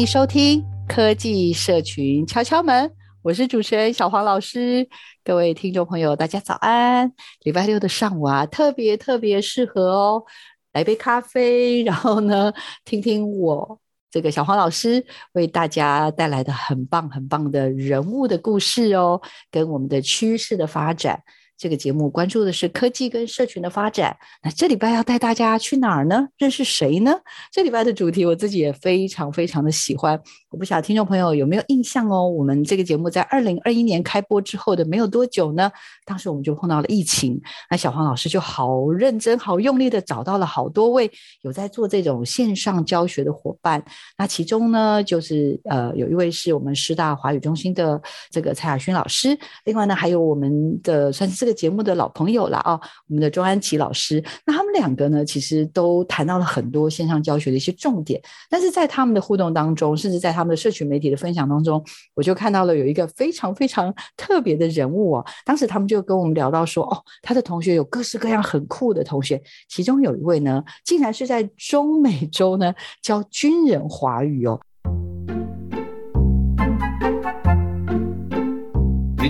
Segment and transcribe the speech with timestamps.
[0.00, 4.88] 迎收听科技社群敲敲门，我是主持人小黄老师。
[5.22, 7.12] 各位听众朋友，大家早安！
[7.42, 10.24] 礼拜六的上午啊，特别特别适合哦。
[10.72, 12.50] 来杯咖啡，然后呢，
[12.86, 13.78] 听听我
[14.10, 21.22] 这个小黄老师为大家带来的很棒很棒的人物的故事哦，跟我们的趋势的发展。
[21.60, 24.16] 这个节目关注的是科技跟社群的发展。
[24.42, 26.26] 那这礼拜要带大家去哪儿呢？
[26.38, 27.14] 认识谁呢？
[27.52, 30.18] 这礼拜的主题我自己也非常非常的喜欢。
[30.48, 32.26] 我不晓得听众朋友有没有印象哦？
[32.26, 35.70] 我们这个节目在二零二一年开播之后的没有多久呢，
[36.06, 37.38] 当时我们就碰到了疫情。
[37.70, 41.10] 那小黄老师就好认真、好用力的找到了好多位
[41.42, 43.84] 有在做这种线上教学的伙伴。
[44.16, 48.00] 那其中呢，就是呃，有一位是我们师大华语中心的
[48.30, 54.22] 这个蔡雅勋老师，另外呢，还有我们的算是这个节目的老朋友了啊，我们的周安琪老师。
[54.46, 61.84] 那他们两个呢，其实都谈到了很多线上教学的一些重点，但是在他们的互动当中，甚至在他们的社群媒体的分享当中，
[62.14, 65.26] 我就看到了有一个非常非常特别的人物哦。
[65.44, 74.60] 当时他们就跟我们聊到说，哦，他的同学有各式各样很酷的同学，其中有一位呢，竟然是在中美洲呢教军人华语哦。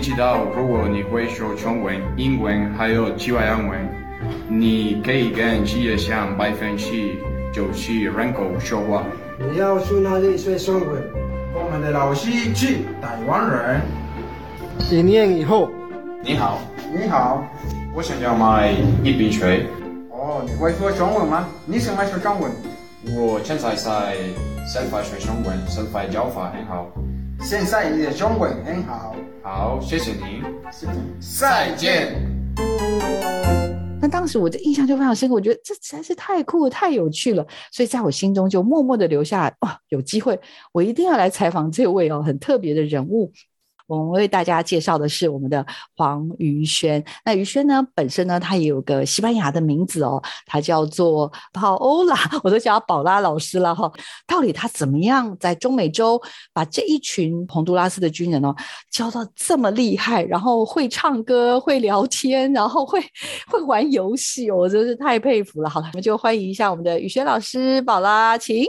[0.00, 3.88] 知道，如果你会说中文、英文还有其他语文，
[4.48, 7.14] 你可以跟世界上百分之
[7.52, 9.04] 九十人口说话。
[9.38, 11.02] 你要去哪里学中文？
[11.54, 13.80] 我们的老师是台湾人。
[14.78, 15.70] 几年以后，
[16.22, 16.58] 你好，
[16.92, 17.44] 你好，
[17.94, 18.72] 我想要买
[19.04, 19.66] 一笔水。
[20.10, 21.46] 哦，你会说中文吗？
[21.66, 22.50] 你想会说中文？
[23.16, 24.16] 我现在在
[24.66, 26.90] 上海学中文，上海教法很好。
[27.42, 29.16] 现在你的中文很好。
[29.42, 30.42] 好，谢谢您。
[30.70, 30.92] 谢谢。
[31.42, 32.14] 再见。
[34.00, 40.38] 那当时我的印象就非常深刻，我觉得这实在是太酷了，太有趣了，所以在我心中就默默的留下来，哇，有机会
[40.72, 43.32] 我一定要来采访这位哦，很特别的人物。
[43.90, 47.04] 我们为大家介绍的是我们的黄瑜萱。
[47.24, 53.90] 那瑜萱呢，本身呢，她也有个西班牙的名字哦，她叫做宝欧拉，我都叫她宝拉老师了哈。
[54.28, 58.54] 到底她怎么样在中美洲把这一群洪都拉斯的军人哦
[58.92, 63.00] 教到这么厉害，然后会唱歌、会聊天，然后会
[63.48, 65.68] 会玩游戏，我真是太佩服了。
[65.68, 68.64] 好了，我们就欢迎一下我们的瑜萱老师，宝拉，请。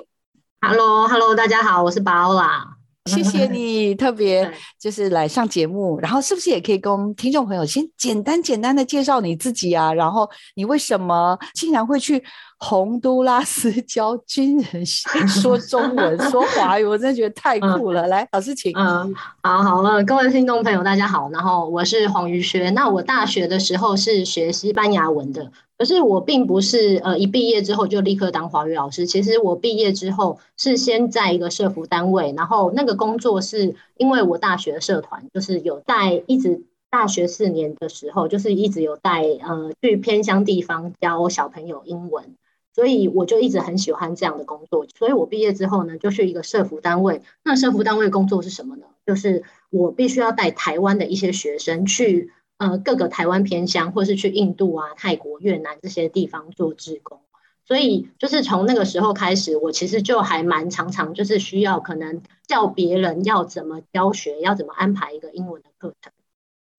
[0.62, 2.81] Hello，Hello，大家好，我是宝欧拉。
[3.10, 4.48] 谢谢你特别
[4.80, 9.92] 就是来上节目，然后是不是也可以跟听众朋友先简单简单的介绍你自己啊？
[9.92, 12.24] 然后你为什么竟然会去
[12.60, 16.84] 洪都拉斯 教军人说中文、说华语？
[16.84, 18.06] 我真的觉得太酷了！
[18.06, 18.72] 来，老师请。
[18.78, 22.72] 嗯，好好了，各位听众朋友大家好，然后我是黄瑜轩。
[22.76, 25.52] 那我大学的时候是学西班牙文的。
[25.82, 36.62] 可是我并不是呃一毕业之后就立刻当华语老师，其实我毕业之后是先在一个社福单位，然后那个工作是因为我大学社团就是有带，一直
[36.92, 42.36] 大学四年的时候就是一直有带呃去偏乡地方教小朋友英文，
[42.76, 48.84] 所以我就一直很喜欢这样的工作，所以我毕业之后呢就去一个社福单位，那社福单位工作是什么呢？
[49.08, 49.42] 就是
[49.72, 52.30] 我必须要带台湾的一些学生去。
[52.62, 57.20] 呃，各个台湾偏乡，或是去印度啊、泰国、越南这些地方做志工，
[57.66, 66.14] 所以就是从那个时候开始，我其实就还蛮常常就是需要可能叫别人要怎么教学，要怎么安排一个英文的课程。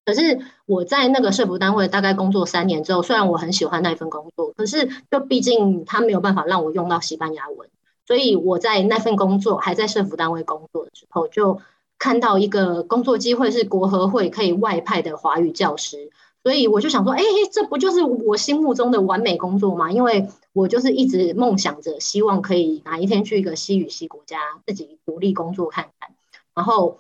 [0.05, 7.69] 可是我在那个社福单位大概工作三年之后，虽然我很喜欢那一份工作，可是就毕竟他没有办法让我用到西班牙文，
[8.06, 11.61] 所以我在那份工作还在社福单位工作的时候就。
[12.02, 16.10] 看到一个工作机会是国合会可以外派的华语教师，
[16.43, 19.93] 所以我就想说，哎、欸，这不就是我心目中的完美工作吗？
[19.93, 26.10] 因为我就是一直梦想着，希望可以哪一天去一个西语系国家自己独立工作看看。
[26.56, 26.99] 然后，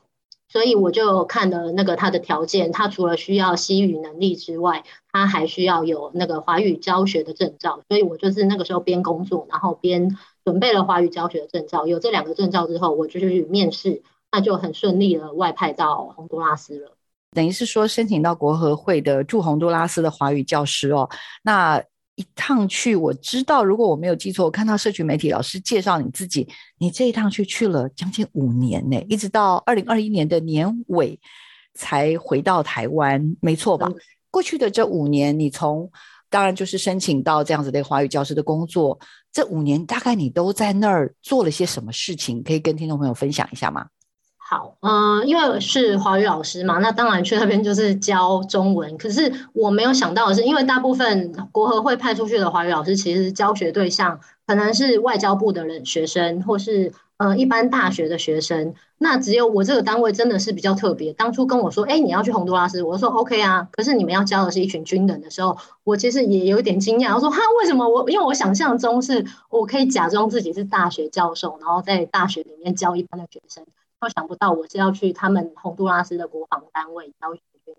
[0.48, 7.80] 所以我就看了那个他的条件，他除了需要西语能力之外，他还需要有那个华语教学的证照。
[7.88, 11.88] 所以我就是那个时候边工作，然后边准备了华语教学的证照。
[11.88, 14.02] 有这两个证照之后，我就去面试，
[14.32, 16.96] 那就很顺利的外派到洪都拉斯了。
[17.32, 21.08] 等于是说申请到国合会的驻洪都拉斯的华语教师哦，
[21.42, 21.82] 那
[22.14, 26.46] 一趟去，我知道，如果我没有记错，我看到社群媒体老师介绍你自己，
[26.78, 31.18] 你这一趟去去了将近五年呢，一直到二零二一年的年尾
[31.72, 33.86] 才回到台湾，没错吧？
[33.88, 33.96] 嗯、
[34.30, 35.90] 过去的这五年，你从
[36.28, 38.98] 当然就是申请到这样子的华语教师的工作，
[39.32, 42.42] 这五年大概你都在那儿做了些什么事情？
[42.42, 43.86] 可以跟听众朋友分享一下吗？
[44.52, 48.98] 好，嗯、因为是华语老师嘛，那当然去那边就是教中文。
[48.98, 58.74] 可是我没有想到的是，因为大部分国合会派出去的华语老师，其实教学对象可能是外交部的人学生，或是呃一般大学的学生。
[58.98, 61.14] 那只有我这个单位真的是比较特别。
[61.14, 63.66] 当初跟我说，哎，你要去洪都拉斯，我说 OK 啊。
[63.72, 67.14] 可是你们要教的是一群军人的时候，我其实也有点惊讶。
[67.14, 68.10] 我说哈，为什么我？
[68.10, 73.64] 因为我想象中是我可以假装自己是大学教授，然后在大学里面教一般的学生。
[74.02, 77.76] 都想不到我是要去他们洪都拉斯的国防单位教学军人，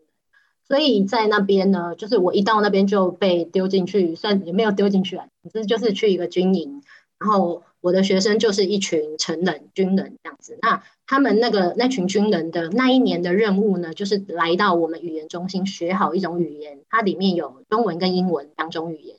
[0.65, 6.81] 所以在那边呢，就是我一到那边就被丢进去，算也没有丢进去啊，只是就是去一个军营，
[7.19, 10.57] 然后我的学生就是一群成人军人这样子。
[10.61, 19.17] 那他们那个那群军人的那一年的任务呢，就是来到我们语言中心学好一种语言，它里面有中文跟英文两种语言。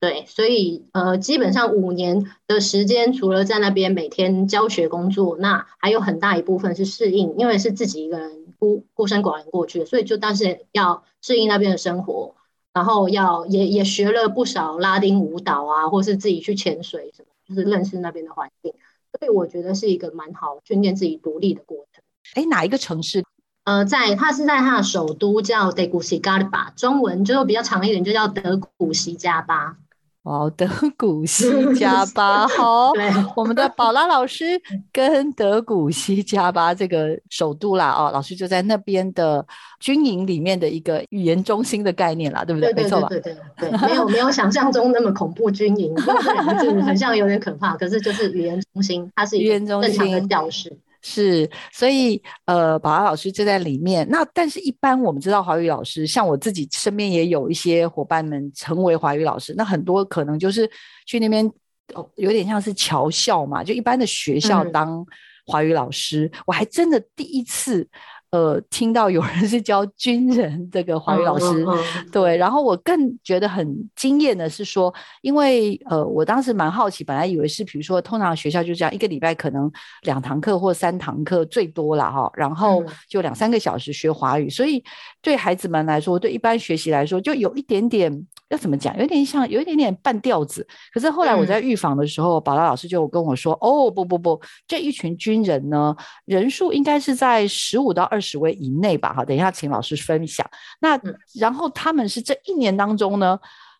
[0.00, 12.34] 对，所以呃，基本上五年的时间，除了在那边每天教学工作，那还有很大一部分是适应，因为是自己一个人孤孤身寡人过去，所以就当时要适应那边的生活，
[12.72, 18.72] 然后要也也学了不少拉丁舞蹈啊，或是自己去潜水什么，就是认识那边的环境，
[19.18, 22.02] 所以我觉得是一个蛮好训练自己独立的过程。
[22.36, 23.22] 哎，哪一个城市？
[23.64, 29.76] 呃，在它是在它的首都叫德古西加巴，中文就比较长一点，就叫德古西加巴。
[30.22, 30.68] 哦，德
[30.98, 34.44] 古西加巴， 好，对我们的宝拉老师
[34.92, 39.44] 跟德古西加巴这个首都啦，哦，老师就在那边的
[39.78, 42.70] 军营里面的一个语言中心的概念啦，对不对？
[42.74, 50.76] 对对对对对，对，对，没有没有想象中那么恐怖，军营这两个字很像有点可怕，可是就是语言中心，它是语言中心的教室。
[51.02, 54.06] 是，所以呃，宝拉老师就在里面。
[54.10, 60.70] 那但是，一般我们知道华语老师，像我自己身边也有一些伙伴们成为华语老师，那很多可能就是
[61.06, 61.46] 去那边，
[61.94, 65.04] 哦，有点像是侨校嘛，就一般的学校当
[65.46, 66.30] 华语老师。
[66.32, 67.88] 嗯、我还真的第一次。
[68.30, 71.66] 呃，听到有人 是教军人这个华语老师，
[72.12, 79.70] 对，然后我更觉得很惊艳的是说，因为呃，我当时蛮好奇，本来以为是比如说通常学校就这样一个礼拜可能
[80.02, 84.82] 两堂课或三堂课最多了哈，然后就两三个小时学华语，嗯，所以
[85.20, 88.26] 对孩子们来说，对一般学习来说，就有一点点。
[88.50, 88.96] 要怎么讲？
[88.98, 90.66] 有点像，有一点点半吊子。
[90.92, 99.14] 可是后来我在预防的时候，宝、嗯、拉老师就跟我说：“哦，不不不，这一群军人呢，人数应该是在十五到二十位以内吧？
[99.14, 100.46] 哈，等一下请老师分享。
[100.80, 103.38] 那、嗯、然后他们是这一年当中呢，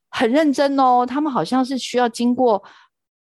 [0.08, 2.62] 很认真哦，他们好像是需要经过。”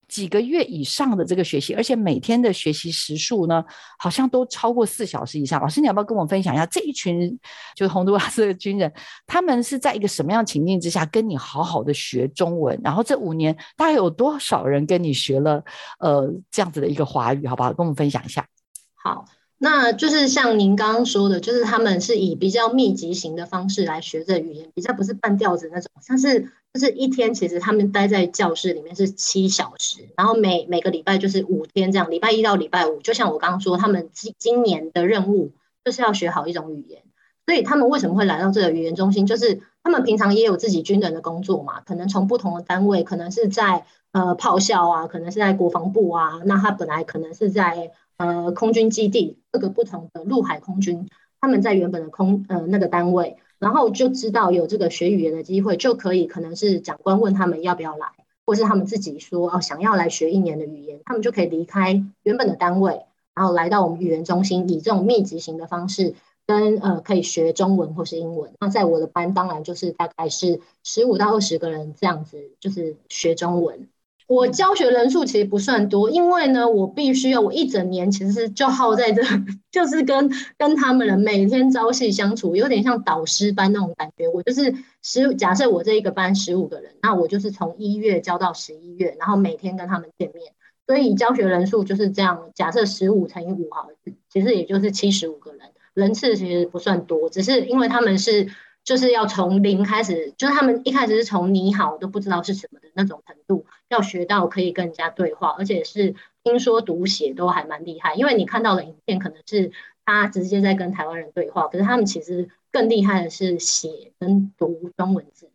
[0.09, 3.65] 几个月以上的这个学习，而且每天的学习时数呢，
[3.99, 5.61] 好像都超过四小时以上。
[5.61, 7.39] 老师，你要不要跟我们分享一下这一群
[7.75, 8.93] 就是洪都拉斯的军人，
[9.27, 12.81] 他们是在一个什么样的情境之下跟你好好的学中文？
[12.85, 15.63] 然后这五年大概有多少人跟你学了
[15.99, 17.47] 呃这样子的一个华语？
[17.47, 17.73] 好不好？
[17.73, 18.47] 跟我们分享一下。
[18.95, 19.25] 好。
[19.59, 25.91] 那就是像您刚刚说的，就是他们是以比较密集型的方式来学这语言，比较不是半吊子那种。
[26.03, 33.00] 像是就是一天，其实他们待在教室里面是七小时，然后每每个礼拜就是五天这样，礼拜一到礼拜五。
[33.00, 35.52] 就像我刚刚说，他们今今年的任务
[35.83, 37.02] 就是要学好一种语言，
[37.47, 39.25] 所以他们为什么会来到这个语言中心？
[39.25, 47.90] 就是他们平常也有自己军人的工作嘛，可能从不同的单位，可能是在呃炮校啊，可能是在国防部啊，那他本来可能是在。
[48.18, 51.06] 呃，空军基地各个不同的陆海空军，
[51.38, 58.09] 他们在原本的空呃那个单位，然后就知道有这个学语言的机会，就可以可能是长官问他们要不要来，
[58.45, 63.03] 或是他们自己说哦想要来学一年的语言，他们就可以离开原本的单位，
[63.35, 66.15] 然后来到我们语言中心，以这种密集型的方式
[66.47, 68.53] 跟呃可以学中文或是英文。
[68.61, 73.89] 那在我的班当然就是大概是十五到二十个人这样子，就是学中文。
[74.26, 79.23] 我教学人数其实不算多，因为呢，我必须要我一整年其实就耗在这，
[79.71, 84.28] 就是跟跟他们人每天朝夕相处，有点像导师班那种感觉。
[84.28, 90.52] 我就是十，假设我这一个班十五个人，那我就是从一月教到十一月，然后每天跟他们见面，
[90.87, 92.50] 所以教学人数就是这样。
[92.54, 93.88] 假设十五乘以五好，
[94.28, 95.61] 其实也就是七十五个人，
[95.95, 98.49] 人次其实不算多，只是因为他们是。
[98.87, 106.14] 就是要从零开始，就是他们一开始是从你好都不知道是什么的那种程度，要学到可以跟人家对话，而且是
[106.45, 108.14] 听说读写都还蛮厉害。
[108.14, 109.73] 因为你看到的影片可能是
[110.05, 115.50] 他直接在跟台湾人对话，可是他们其实更厉害的是写跟读中文字，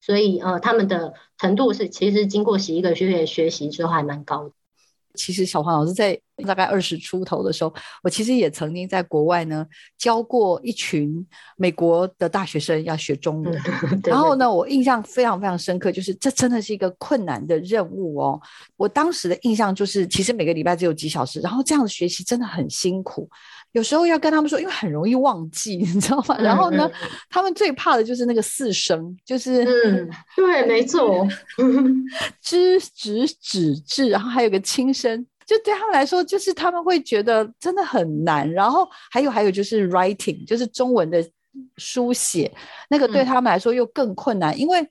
[0.00, 4.52] 所以呃，他们的程度是其实经过十一个月学习之后还蛮高的。
[5.16, 13.62] 其实小黄老师在大概二十出头的时候，我其实也曾经在国外呢教过一群美国的大学生要学中文。
[14.04, 18.40] 然后呢，我印象非常非常深刻，就是这真的是一个困难的任务哦。
[18.76, 23.28] 我当时的印象就是，其实每个礼拜只有几小时，然后这样的学习真的很辛苦。
[23.76, 26.38] 有时候要跟他们说，因为很容易忘记， 你知道吗？
[26.38, 26.90] 然后呢，
[27.28, 31.28] 他们最怕的就是那个四声，就是嗯，对，没错，
[32.40, 35.26] 知、止、止、至，然后还有个轻声。
[35.44, 38.50] 就对他们来说，就是他们会觉得真的很难。
[38.50, 41.22] 然后还有还有就是 writing，就是中文的
[41.76, 42.50] 书写，
[42.88, 44.88] 那个对他们来说又更困难，嗯、因为。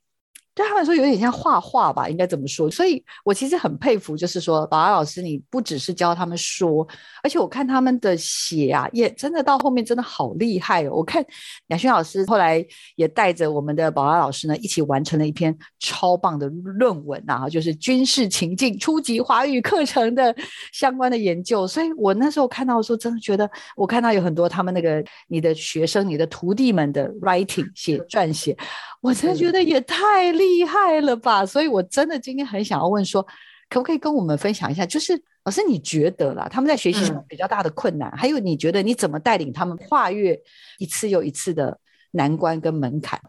[0.55, 2.71] 对他们来说有点像画画吧，应该怎么说？
[2.71, 6.87] 所以我其实很佩服，就是说，宝拉老师，你不只是教他们说，
[7.21, 10.91] 而且我看他们的写啊，也真的到后面真的好厉害哦。
[10.93, 11.21] 我看
[11.67, 20.33] 雅轩老师后来也带着我们的宝拉老师呢，一起完成了一篇超棒的论文啊，就是军事情境初级华语课程的
[20.71, 21.67] 相关的研究。
[21.67, 28.55] 所以我那时候看到的时候，真的觉得我看到有很多他们那个你的学生、你的徒弟们的 writing 写撰写。
[29.01, 31.45] 我真的觉得也太厉害了吧！
[31.45, 33.21] 所以我真的今天很想要问说，
[33.69, 34.85] 可不可以跟我们分享一下？
[34.85, 40.39] 就是老师，你觉得啦，他们在学习上比较大的困难，嗯、还有你觉得你怎么带领他们跨越
[40.77, 41.79] 一次又一次的
[42.11, 43.21] 难关跟门槛？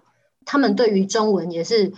[0.45, 1.93] 他们对于中文也是。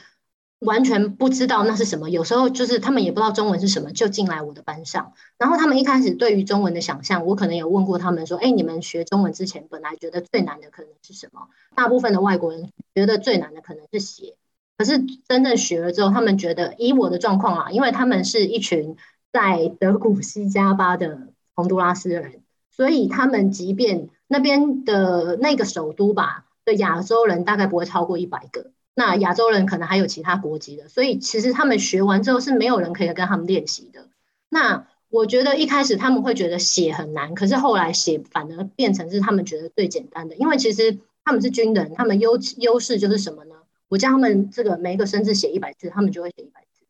[0.60, 5.12] 完全不知道那是什么，有时候就是他们也不知道中文是什么，就进来我的班上。
[5.38, 11.46] 然后他们一开始对于中文的想象，我可能有问过他们说：“哎，你们学中文之前，本来觉得最难的可能是什么？”
[11.76, 14.34] 大部分的外国人觉得最难的可能是写，
[14.78, 18.96] 可是真正学了之后，他们觉得以我的状况啊，因为他们是一群
[19.32, 28.70] 在德古西加巴的洪都拉斯人，所以他们即便那边的那个首都吧的亚洲人大概不会超过一百个。
[28.94, 34.06] 那亚洲人可能还有其他国籍的，所以其实他们学完之后是没有人可以跟他们练习的。
[34.48, 43.54] 那我觉得一开始他们会觉得写很难，可是后来写反而变成是他们觉得最简单的，因为其实他们是军人，他们优优势就是什么呢？
[43.88, 46.84] 我教他们这个每一个生字写一百字，他们就会写一百字。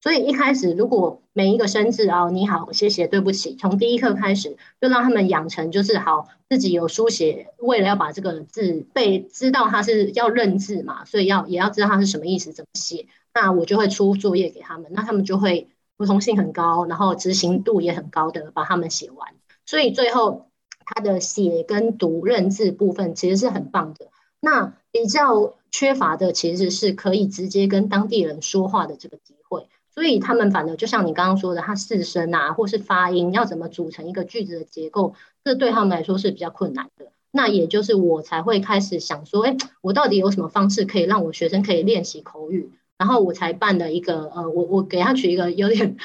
[0.00, 13.06] 所以一开始，如果每一个生字啊，你好，谢谢，对不起，从第一课开始就让他们养成，就是好自己有书写，为了要把这个字背，知道他是要认字嘛，所以要也要知道他是什么意思，怎么写。
[13.32, 19.32] 那我就会出作业给他们，那他们就会服从性很高，然后执行度也很高的把他们写完。
[19.64, 20.50] 所以最后
[20.84, 24.08] 他的写跟读认字部分其实是很棒的。
[24.38, 29.66] 那比较缺乏的其实是可以直接跟当地人说话的这个机会。
[29.92, 37.08] 所以他们反而就像你刚刚说的，他四声啊，或是发音要怎么组成一个句子的结构，这对他们来说是比较困难的。
[37.32, 42.70] 那也就是我才会开始想说，哎，我到底有什么方式可以让我学生可以练习口语？
[42.96, 45.96] 然后我才办了一个，呃，我我给他取一个有点，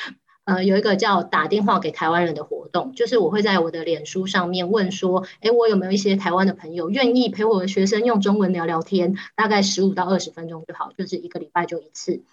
[0.49, 9.15] 呃，有一个叫打电话给台湾人的活动，就是我会在我的脸书上面问说，哎，我有没有一些台湾的朋友愿意陪我的学生用中文聊聊天？
[9.35, 12.23] 大概十五到二十分钟就好，就是一个礼拜就一次。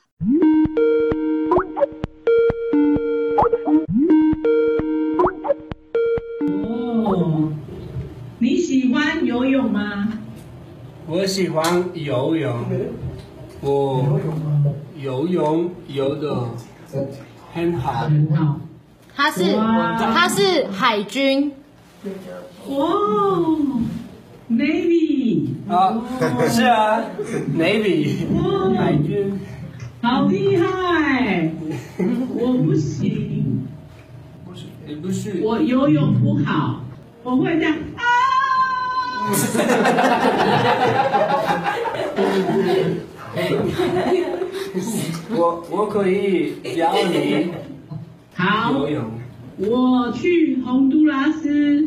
[6.64, 7.52] 哦，
[8.38, 10.08] 你喜欢游泳吗？
[11.06, 12.64] 我喜欢游泳，
[13.60, 14.18] 我
[14.96, 16.48] 游泳游得
[17.56, 17.92] 很好。
[18.02, 18.60] 很好
[19.16, 21.50] 他是他是海军。
[22.66, 23.56] 哦
[24.50, 25.46] ，Navy。
[25.68, 26.02] 啊，
[26.48, 27.02] 是啊
[27.56, 28.26] ，Navy，
[28.76, 29.40] 海军。
[30.02, 31.50] 好厉害！
[32.34, 33.66] 我不行，
[34.44, 36.82] 不是，你不是，我游泳不好，
[37.24, 38.02] 我会这样啊！
[45.36, 47.52] 我我可以教你
[48.34, 49.04] 好游泳。
[49.58, 51.86] 我去洪都拉斯，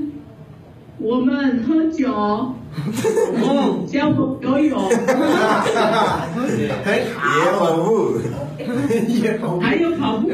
[0.98, 2.12] 我们喝酒。
[3.42, 4.80] 哦，教我游泳。
[9.08, 9.60] 也好。
[9.60, 10.30] 还有跑步。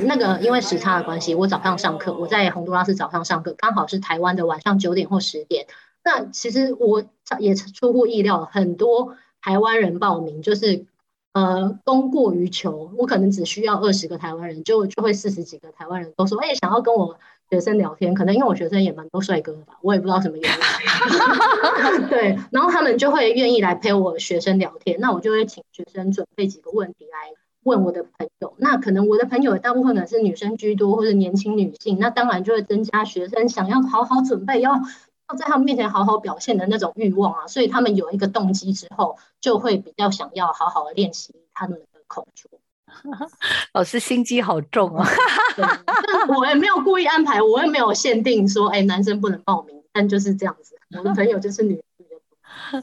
[0.00, 5.66] 那个因为时差的关系，我早上上课，我在洪都拉斯早上上课，刚好是台湾的晚上九点或十点。
[6.02, 7.04] 那其实我
[7.38, 10.84] 也出乎意料，很多台湾人报名，就是
[11.32, 17.16] 呃供过于求，我可能只需要二十个台湾人，就就会四十几个台湾人都说，哎，想要跟我
[17.50, 22.08] 学生聊天，可能因为我学生也蛮多帅哥的吧，我也不知道什么原因。
[22.08, 28.54] 对，然后他们就会愿意来陪我学生聊天，那我就会请学生准备几个问题来问我的朋友。
[28.58, 34.80] 那可能我的朋友大部分呢是女生居多，或者年轻女性，那当然就会增加学生想要好好准备要。
[35.34, 42.50] 在他们面前好好表现的那种欲望啊，所以他们有一个动机之后，就会比较想要好好的练习他们的口说。
[43.72, 45.08] 老师心机好重啊！
[46.36, 50.74] 我也没有故意安排，我也没有限定说，哎，男生不能报名，但就是这样子。
[50.98, 51.80] 我的朋友就是女，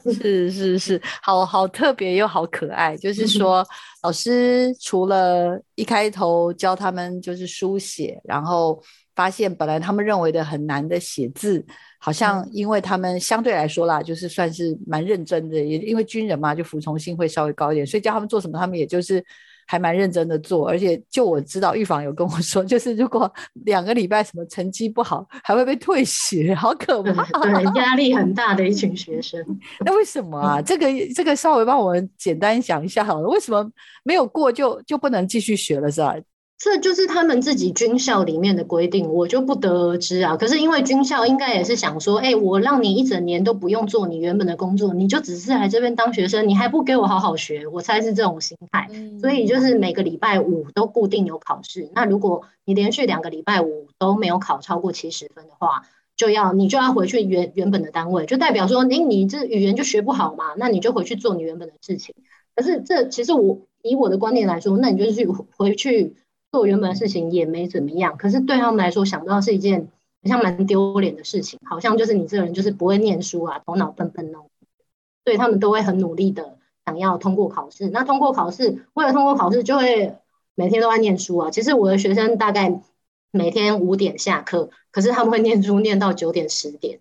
[0.02, 2.96] 是是是，好好特别又好可爱。
[2.96, 3.62] 就是说，
[4.02, 8.82] 老师除了一开头教他们就是书写，然后
[9.14, 11.62] 发现本来他们认为的很难的写字。
[11.98, 19.24] 好像因为他们相对来说啦，就是算是蛮认真的，也因为军人嘛，就服从性会稍微高一点，所以叫他们做什么，他们也就是
[19.66, 20.68] 还蛮认真的做。
[20.68, 23.30] 而且就我知道，预防有跟我说，就是如果
[23.64, 27.24] 两个礼拜什么成绩不好，还会被退学，好可怕。
[27.40, 29.44] 对，压力很大的一群 学生。
[29.84, 30.62] 那为什么啊？
[30.62, 33.28] 这个这个稍微帮我们简单讲一下好了。
[33.28, 33.68] 为什么
[34.04, 36.14] 没有过就就不能继续学了是吧？
[36.60, 40.36] 这就是他们自己军校里面的规定，我就不得而知啊。
[40.36, 48.90] 可是因为军校应该也是想说，哎，我让你一整年都不用做你原本的工作，你就只是来这边当学生，你还不给我好好学，我猜是这种心态。
[49.20, 51.88] 所以就是每个礼拜五都固定有考试。
[51.94, 55.84] 那如果你连续两个礼拜五都没有考超过七十分的话，
[56.16, 62.16] 就要你就要回去原原本的单位，就代表说，你你这语言就学不好嘛，那你就回去做你原本的事情。
[62.56, 65.24] 可是这其实我以我的观念来说，那你就是去
[65.56, 66.16] 回去。
[66.50, 69.88] 做原本的事情也没怎么样，可是对他们来说，想不到是一件
[70.22, 74.46] 好像蛮丢脸的事情，好像就是你这个人就是不会念书啊，头脑笨笨哦。
[75.24, 77.90] 所以他们都会很努力的想要通过考试。
[77.90, 80.16] 那通过考试，为了通过考试，就会
[80.54, 81.50] 每天都在念书啊。
[81.50, 82.80] 其实我的学生大概
[83.30, 87.00] 每天五点下课，可是他们会念书念到九点十点。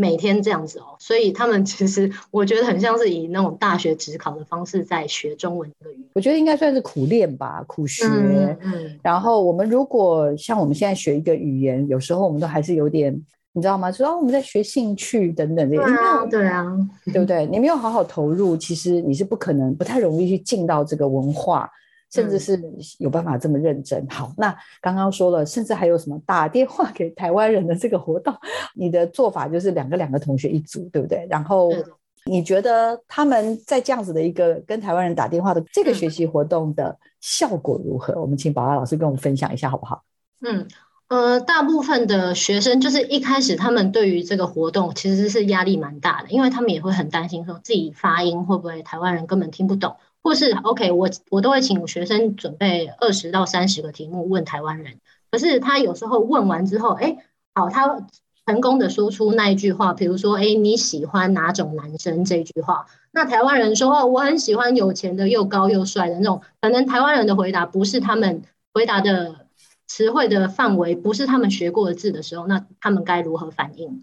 [0.00, 6.08] 每天这样子哦，所以他们其实我觉得很像是以那种大学指考的方式在学中文的语言。
[6.14, 8.06] 我觉得应该算是苦练吧，苦学。
[8.06, 8.98] 嗯嗯。
[9.02, 13.12] 然后我们如果像我们现在学一个语言，有时候我们都还是有点，
[13.52, 13.92] 你知道吗？
[13.92, 15.82] 说哦，我们在学兴趣等等这些。
[15.84, 16.66] 对啊，对啊，
[17.12, 17.44] 对不对？
[17.46, 21.70] 你没有好好投入，其实你是不可能，不太容易去进到这个文化。
[22.10, 22.60] 甚至是
[22.98, 24.06] 有办法这么认真。
[24.08, 28.34] 好，那刚刚说了，甚至还有什么打电话给台湾人的这个活动，
[28.74, 31.26] 你的做法就是两个两个同学一组，对不对？
[31.30, 31.72] 然后
[32.26, 38.12] 你觉得他们在这样子的一个跟台湾人打电话的这个学习活动的效果如何？
[38.20, 40.02] 我们请宝拉老师跟我们分享一下，好不好？
[40.42, 40.66] 嗯，
[41.08, 49.96] 呃，大部分的学生就是一开始他们对于这个活动其实是压力蛮大的，因为他们也会很担心说自己发音会不会台湾人根本听不懂。
[50.22, 54.98] 或是 OK，我我都会请学生准备二十到三十个题目问台湾人，
[55.30, 57.16] 可是他有时候问完之后，哎，
[57.54, 58.06] 好，他
[58.46, 68.42] 成功的说出那一句话，比如说，哎，你喜欢哪种男生这句话，那台湾人说，哦，我很喜欢有钱的，又高又帅的那种，可能台湾人的回答不是他们
[68.74, 69.46] 回答的
[69.86, 74.02] 词汇的范围，不是他们学过的字的时候，那他们该如何反应？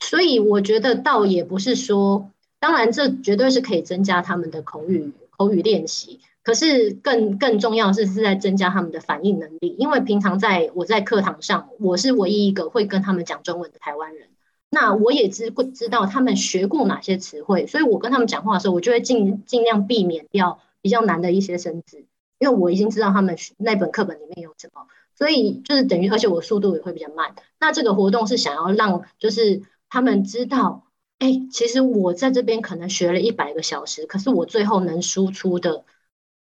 [0.00, 5.12] 所以我觉得倒也不是说，当然这绝对是可以增加他们的口语。
[5.38, 9.76] 口语练习，可是更更重要的是是在增加他们的反应能力。
[9.78, 14.26] 因为平常在我在课堂上，我是唯一一个会跟他们讲中文的台湾人。
[14.68, 22.04] 那我也知会知道他们学过哪些词汇，所以我跟他们讲话的时候，我就会尽尽量避免掉比较难的一些生字，
[22.40, 27.36] 因为我已经知道他们那本课本里面有什么，所以就是等于，而且我速度也会比较慢。
[27.60, 30.82] 那这个活动是想要让就是他们知道。
[31.18, 35.84] 哎，其实我在这边可能学了一百个小时，可是我最后能输出的、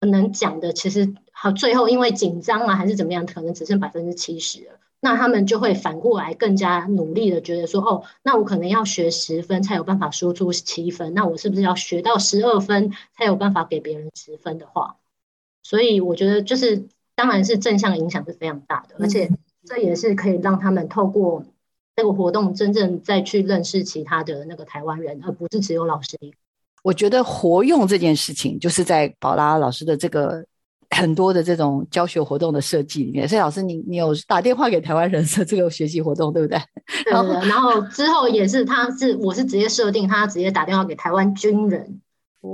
[0.00, 4.78] 能讲的，其实好，最后因为紧张啊，还是怎么样，可能只剩百分之七十了。
[5.00, 14.96] 那他们就会反过来更加努力的觉得说，哦，那我可能要学十分才有办法输出七分，那我是不是要学到十二分才有办法给别人十分的话？
[15.62, 19.30] 所以我觉得就是，当然是正向影响是非常大的，而且
[19.64, 21.44] 这也是可以让他们透过。
[21.96, 26.16] 这个活动真正再去认识其他的那个台湾人，而不是只有老师。
[26.82, 30.44] 我觉得活用这件事情，就是在宝拉老师的这个
[30.90, 33.26] 很多的这种教学活动的设计里面。
[33.26, 36.58] 所以老师你，你你有打电话给台湾人的这个学习活动，对不对？
[37.02, 42.00] 对，然后，然后之后也是，他是我是直接设定他直接打电话给台湾军人，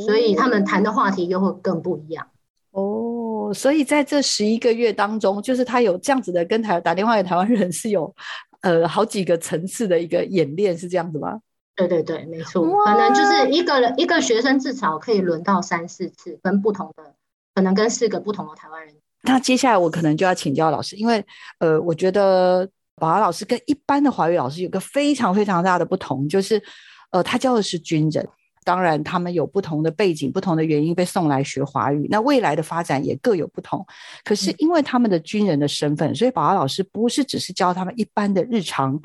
[0.07, 2.27] 所以他们谈的话题又会更不一样。
[2.71, 8.15] 哦，所以在这十一个月当中，就是他有这样子的跟台打电话给台湾人是有
[8.63, 11.41] 呃好几个层次的一个演练，是这样子吗？
[11.75, 17.15] 对对对，没错，可能就是一个人一个学生至少可以轮到三四次，跟不同的，
[17.55, 18.95] 可能跟四个不同的台湾人。
[19.23, 21.25] 那接下来我可能就要请教老师，因为
[21.61, 26.63] 呃，我觉得宝华老师跟一般的华语老师有个非常非常大的不同，就是
[27.11, 28.29] 呃，他教的是军人，
[28.65, 33.85] 当然他们有不同的背景、不同的原因被送来学华语，那未来的发展也各有不同。
[34.25, 39.01] 可是因为他们的军人的身份，所以宝华老师不是只是教他们一般的日常。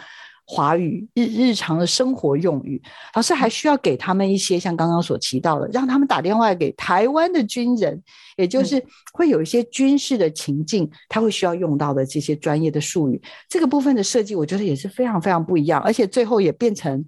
[0.49, 2.81] 华语日日常的生活用语，
[3.15, 8.01] 老师还需要给他们一些像刚刚所提到的，让他们打电话给台湾的军人，
[8.37, 8.81] 也就是
[9.11, 13.21] 会有一些军事的情境，他会需要用到的这些专业的术语。
[13.49, 17.03] 这个部分的设计，我觉得也是非常非常不一样，而且最后也变成，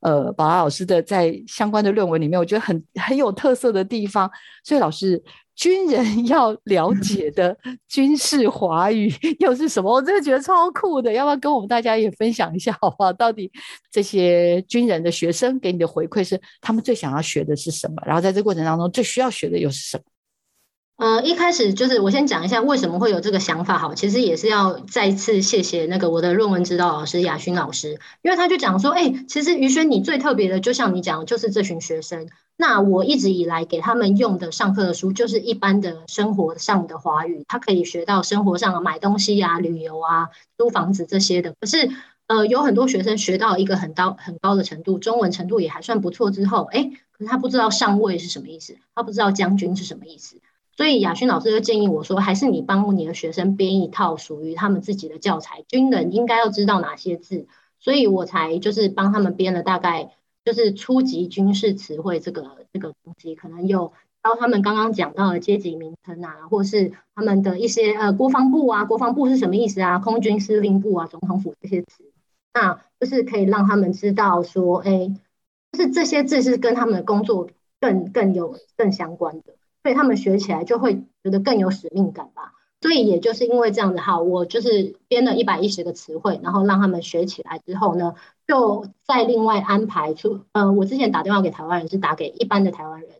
[0.00, 4.30] 呃，宝拉老师的在相关的论文里面，我觉得很很有特色的地方。
[4.62, 5.20] 所以老师。
[5.56, 7.56] 军人要了解的
[7.88, 9.92] 军事华语又是什么？
[9.92, 13.12] 我真的觉得超酷的，要不要跟我们大家也分享一下，好不好？
[13.12, 13.50] 到底
[13.90, 18.02] 这些军人的学生给你的回馈是他们最想要学的是什么？
[18.04, 20.04] 然后在这过程当中最需要学的又是什么？
[20.96, 23.78] 呃，一开始就是我先讲一下为什么会有这个想法。
[23.78, 32.28] 好，其实也是要再次谢谢那个我的论文指导老师雅勋老师，因为他就讲说，哎、欸，其实于轩你最特别的，就像你讲的，就是这群学生。
[32.56, 41.52] 那我一直以来给他们用的上课的书，就是一般的生活上的华语，他可以学到生活上的买东西啊、旅游啊、租房子这些的。
[41.58, 41.90] 可是，
[42.28, 50.40] 呃，有很多学生学到一个很高很高的程度，中文程度也还算不错之后，哎，可是他不知道上尉是什么意思，他不知道将军是什么意思。
[50.76, 57.48] 所以雅勋老师就建议我说，还是你帮你的学生编一套属于他们自己的教材，军人应该要知道哪些字，
[57.80, 60.13] 所以我才就是帮他们编了大概。
[60.44, 69.98] 就是初级军事词汇这个这个东西，可能有教他们刚刚讲到的阶级名称啊，或是他们的一些呃国防部啊，国防部是什么意思啊？
[69.98, 72.04] 空军司令部啊，总统府这些词，
[72.52, 75.14] 那就是可以让他们知道说，哎，
[75.72, 77.48] 就是这些字是跟他们的工作
[77.80, 82.52] 更更有更相关的，所以他们学起来就会觉得更有使命感吧。
[82.80, 88.14] 所以也就是因为这样子，哈，我就是编了一百一十个词汇，然后让他们学起来之后呢，
[88.46, 93.10] 就再另外安排出，呃，我之前打电话给台湾人是打给一般的台湾人，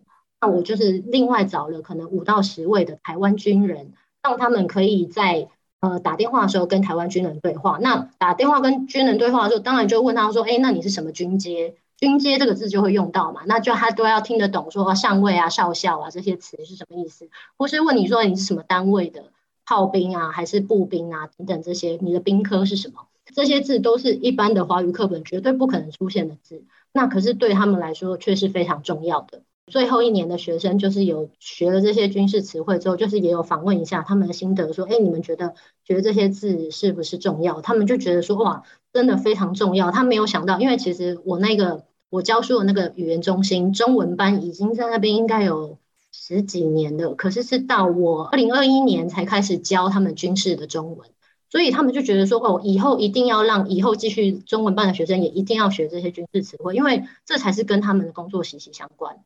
[0.40, 5.48] 那我就是另外找了可能五到十位的台湾军人，让他们可以在
[5.80, 7.78] 呃打电话的时候跟台湾军人对话。
[7.80, 11.74] 那打电话跟军人对话的时候，当然就问他说，哎，那你是什么军阶？
[11.96, 19.24] 军阶这个字就会用到嘛，那就他都要听得懂，说上尉啊、少校啊这些词是什么意思，或是问你说你是什么单位的？
[19.64, 23.06] 炮兵啊，还是步兵啊，等等这些，你的兵科是什么？
[23.32, 29.42] 这些字都是一般的华语课本绝对不可能出现的字，那可是对他们来说却是非常重要的。
[29.66, 37.60] 最后一年的学生就是有学了这些军事词汇之后，就是也有访问一下他们的心得，说，哎，你们觉得觉得这些字是不是重要？
[37.60, 39.90] 他们就觉得说，哇，真的非常重要。
[39.90, 45.78] 他没有想到，因为其实我那个我教书的那个语言中心中文班已经在那边应该有。
[46.16, 51.10] 十几年的，可是是到我二零二一年才开始教他们军事的中文，
[51.54, 59.22] 所以他们就觉得说，哦，以后一定要让以后继续中文班的学生也一定要学这些军事词汇，因为这才是跟他们的工作息息相关。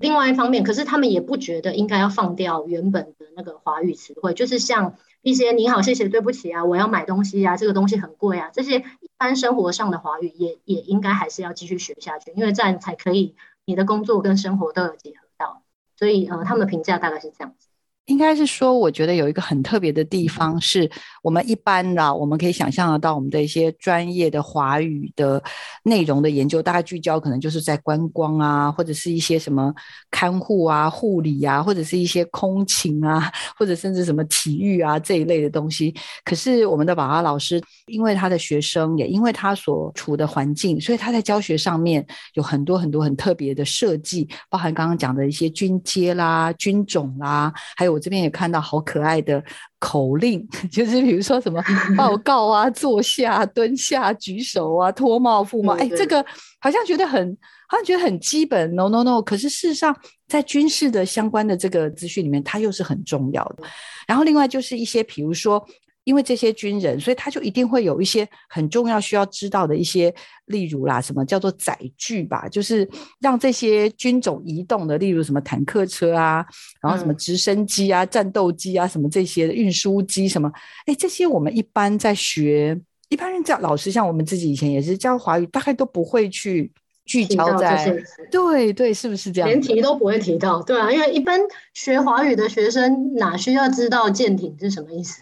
[0.00, 15.62] 另外一方面，可是他们也不觉得应该要放掉原本的那个华语词汇，就是像一些你好、谢谢、对不起啊，我要买东西啊，这个东西很贵啊，这些一般生活上的华语也也应该还是要继续学下去，因为这样才可以你的工作跟生活都有结合到。
[15.96, 17.68] 所以，呃，他们的评价大概是这样子。
[18.06, 20.90] 应该是说，我觉得有一个很特别的地方，是
[21.22, 25.40] 我们一般的，我们可以想象得到，我们的一些专业的华语的
[25.84, 29.72] 内容的研究，大概聚焦可能就是在观光啊，或者是一些什么
[30.10, 35.94] 看护啊、护理啊，或者是一些空勤啊，或者甚至什么体育啊这一类的东西。
[36.24, 47.91] 可是我们的宝华老师，因为他的学生，也因为他所处的环境，所以他在教学上面有很多很多很特别的设计，包含刚刚讲的一些军阶啦、军种啦，还有。
[47.92, 49.42] 我这边也看到好可爱的
[49.78, 51.62] 口令， 就是比如说什么
[51.96, 55.74] 报告啊、坐下、蹲下、举手啊、脱帽、覆帽。
[55.74, 56.24] 哎，这个
[56.60, 57.36] 好像觉得很，
[57.68, 58.74] 好像觉得很基本。
[58.74, 63.64] No No No，可是事实上，在军事的相关的这个资讯里面，它又是很重要的。
[64.06, 65.64] 然后另外就是一些，比如说。
[66.04, 70.12] 因为这些军人，所以他就一定会有一些很重要需要知道的一些，
[70.46, 72.88] 例如啦，什么叫做载具吧，就是
[73.20, 76.44] 让这些军种移动的，例如什么坦克车啊，
[76.80, 80.50] 然后什么直升机啊、战斗机啊，什么这些运输机什么，
[80.86, 86.72] 哎，这些我们一般在学，一般人教老师，像我们自己以前也是教华语，大概都不会去。
[87.12, 87.94] 聚焦在
[88.30, 89.48] 对对，是不是这样？
[89.48, 91.38] 连提都不会提到，对啊，因为一般
[91.74, 95.20] 学华语的学生哪需要知道舰艇是什么意思？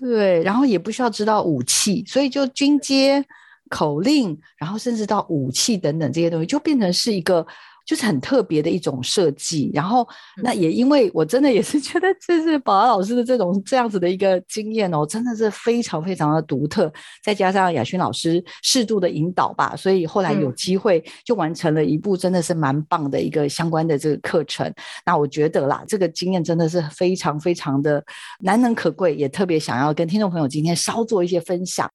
[0.00, 3.24] 对，然后也不需要知道武器，所以就军阶
[3.68, 7.46] 口令，然后甚至到武器等等这些东西，就变成是一个。
[7.84, 10.06] 就是很特别的一种设计，然后
[10.42, 16.92] 那也因为我真的也是觉得这是宝安老师的这种这样子的一个经验哦，真的是非常非常的独特，
[17.22, 24.72] 再加上雅勋老师适度的引导吧，所以后来有机会就完成了一部真的是蛮棒的一个相关的这个课程。
[25.04, 28.02] 那我觉得啦，这个经验真的是非常非常的
[28.40, 31.88] 难能可贵，也特别想要跟听众朋友今天稍做一些分享。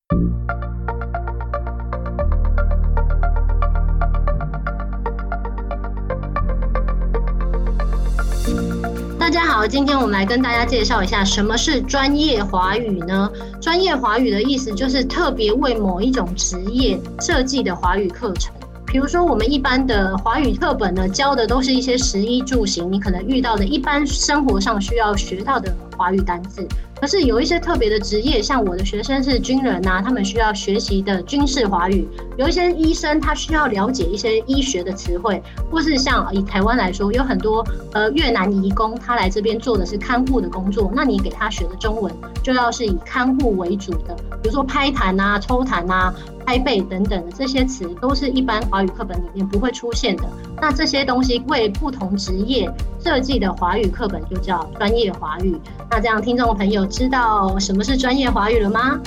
[9.29, 13.31] 大家好，今天我们来跟大家介绍一下什么是专业华语呢？
[13.61, 18.51] 专业华语的意思就是特别为某一种职业设计的华语课程。
[18.87, 26.65] 比如说，我们一般的华语课本呢，教的都是一些食衣住行，你可能遇到的一般生活上需要学到的华语单字。
[27.01, 32.05] 可是有一些特别的职业，像我的学生是军人呐、他们需要学习的军事华语；
[32.37, 46.13] 有一些医生，他需要了解一些医学的词汇，或是像以台湾来说，有很多呃越南移工，他来这边做的是看护的工作，那你给他学的中文就要是以看护为主的，比如说拍痰啊、抽痰啊、
[46.45, 50.23] 拍背等等的这些词，都是一般华语课本里面不会出现的。
[50.61, 52.69] 那这些东西为不同职业
[53.03, 55.57] 设计的华语课本就叫专业华语。
[55.89, 56.79] 那这样听众朋友。
[56.89, 58.99] 知道什么是专业华语了吗？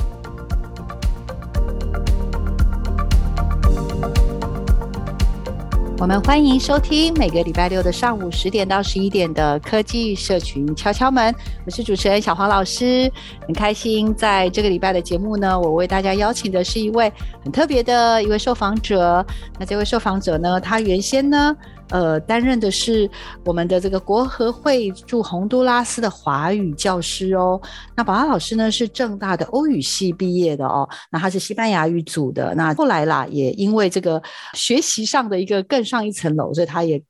[6.03, 11.33] 我们欢迎收听每个礼拜六的上午十点到十一点的科技社群敲敲门。
[11.65, 13.09] 我是主持人小黄老师，
[13.47, 17.12] 很开心在这个礼拜的节目呢，我为大家邀请的是一位
[17.45, 19.25] 很特别的一位受访者。
[19.61, 21.57] 那这位受访者呢，他原先呢。
[21.93, 23.09] 呃，担任的是
[23.45, 27.61] 我们的这个国和会驻洪都拉斯的华语教师哦。
[27.95, 30.89] 那宝安老师呢，是正大的欧语系毕业的哦。
[31.11, 32.55] 那他是西班牙语组的。
[32.55, 34.21] 那后来啦，也因为这个
[34.55, 37.01] 学习上的一个更上一层楼，所以他也。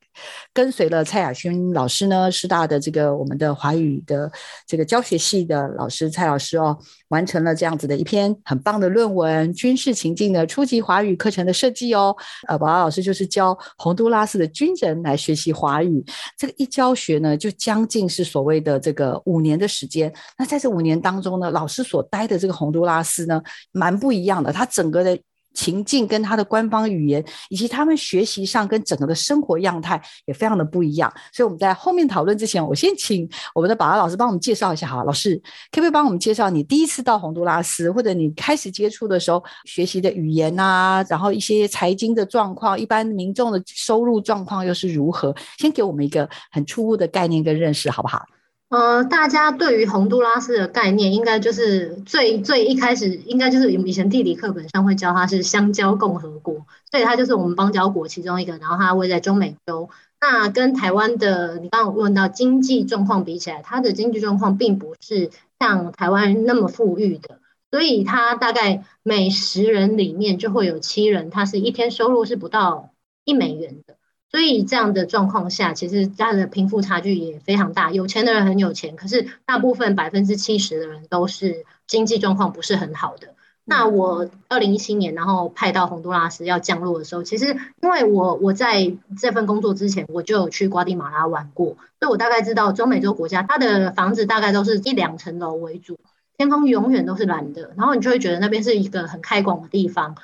[0.52, 4.30] 跟随了蔡雅薰老师呢，师大的这个我们的华语的
[4.66, 6.76] 这个教学系的老师蔡老师哦，
[7.08, 12.14] 完成了这样子的一篇很棒的论文《军事情境的初级华语课程的设计》哦。
[12.48, 16.04] 呃，宝儿老师就是教洪都拉斯的军人来学习华语，
[16.36, 20.12] 这个一教学呢，就将近是所谓的这个五年的时间。
[20.38, 25.18] 那在这五年当中呢，老师所待的这个洪都拉斯呢，蛮不一样的，他整个的。
[25.54, 31.12] 情境跟他的官方语言，以及他们学习上跟整个的生活样态也非常的不一样。
[31.32, 34.86] 所以我们在后面讨论之前，我先请我们的宝儿老师帮我们介绍一下。
[34.86, 35.36] 好，老师
[35.70, 45.34] 可不可以帮我们介绍你第一次到洪都拉斯，或者你开始接触的时候学习的语言啊，然后一些财经的状况，一般民众的收入状况又是如何？
[45.58, 48.24] 先给我们一个很初步的概念跟认识，好不好？
[48.72, 59.90] 呃，大家对于洪都拉斯的概念，应该就是最最一开始，应该就是以前地理课本上会教它是香蕉共和国，所以它就是我们邦交国其中一个，然后它位在中美洲。
[60.22, 65.30] 那跟台湾的你刚刚问到经济状况比起来，它的经济状况并不是
[65.60, 72.88] 像台湾那么富裕的，所以它大概每十人里面就会有七人，他是一天收入是不到
[73.26, 73.96] 一美元的。
[74.32, 77.90] 所以这样的状况下，其实它的贫富差距也非常大。
[77.92, 83.34] 有钱的人很有钱，可是大部分百分之七十的人都是经济状况不是很好的。
[83.64, 95.98] 那我二零一七年，然后派到洪都拉斯要降落的时候，其实因为我我在这份工作之前，我就有去瓜地马拉玩过，所以我大概知道中美洲国家它的房子大概都是一两层楼为主，
[96.38, 100.16] 天空永远都是蓝的，然后你就会觉得那边是一个很开广的地方。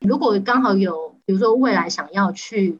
[0.00, 2.78] 如果刚好有，比如说未来想要去。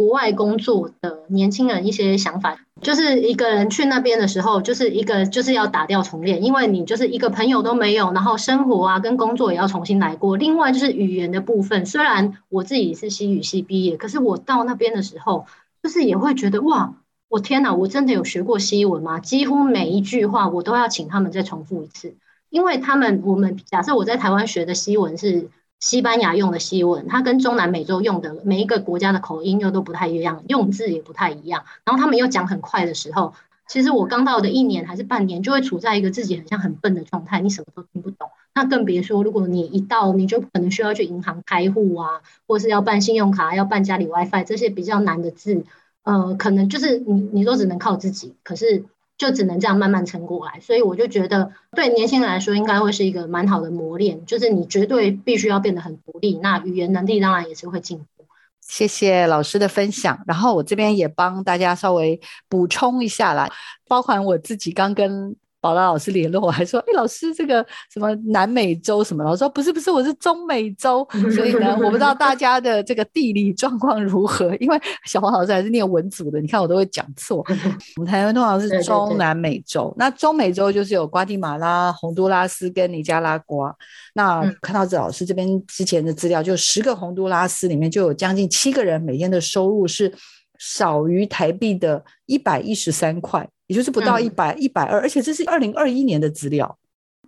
[0.00, 10.38] 国外工作的年轻人一些想法，就是一个人去那边的时候，就是一个就是要打掉重练，因为你就是一个朋友都没有，然后生活啊跟工作也要重新来过。
[10.38, 15.44] 另外就是语言的部分，虽然我自己是西语系毕业，可是我到那边的时候，
[15.82, 16.94] 就是也会觉得哇，
[17.28, 19.20] 我天哪，我真的有学过西文吗？
[19.20, 22.14] 几乎每一句话我都要请他们再重复一次，
[22.48, 25.50] 因为他们我们假设我在台湾学的西文是。
[25.80, 31.64] 西班牙用的西文，它跟中南美洲用的每一个国家的口音又都不太一样，用字也不太一样。
[31.84, 33.32] 然后他们又讲很快的时候，
[33.66, 38.28] 其实我刚到的一年还是半年，就会处在一个自己很像很笨的状态，你什么都听不懂。
[38.54, 45.64] 那更别说，如果你一到，你就可能需要去银行开户啊，或是要办信用卡、要办家里 WiFi 这些比较难的字，
[46.02, 48.34] 呃，可能就是你你都只能靠自己。
[48.42, 48.84] 可是。
[49.20, 58.24] 就只能这样慢慢撑过来，所以我就觉得对年轻人来说应该会是一个蛮好的磨练，就是你绝对必须要变得很独立，那语言能力当然也是会进步。
[58.62, 60.18] 谢谢老师的分享。
[60.26, 63.46] 然后我这边也帮大家稍微补充一下啦，
[63.86, 65.36] 包含我自己刚跟。
[65.60, 74.54] 宝拉老师联络我，还说：“哎，老师，这个什么南美洲什么？”老师说：“不是，不是，我是中美洲。”所以呢，我不知道大家的这个地理状况如何。
[74.56, 77.44] 因为小黄老师还是念文组的，你看我都会讲错。
[77.96, 83.74] 我们台湾通常是中南美洲，对对对，那中美洲就是有瓜地马拉、洪都拉斯跟尼加拉瓜。
[84.14, 90.12] 那看到这老师这边之前的资料，就十个洪都拉斯里面就有将近七个人每天的收入是
[90.60, 93.48] 少于台币的一百一十三块。
[93.66, 96.76] 也就是不到一百一百二，而且这是二零二一年的资料。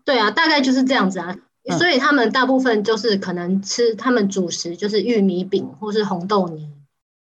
[0.05, 1.39] 对啊，大概就是这样子啊。
[1.71, 6.69] 嗯、所以他们大部分就是可能吃他们主食就是玉米饼或是红豆泥，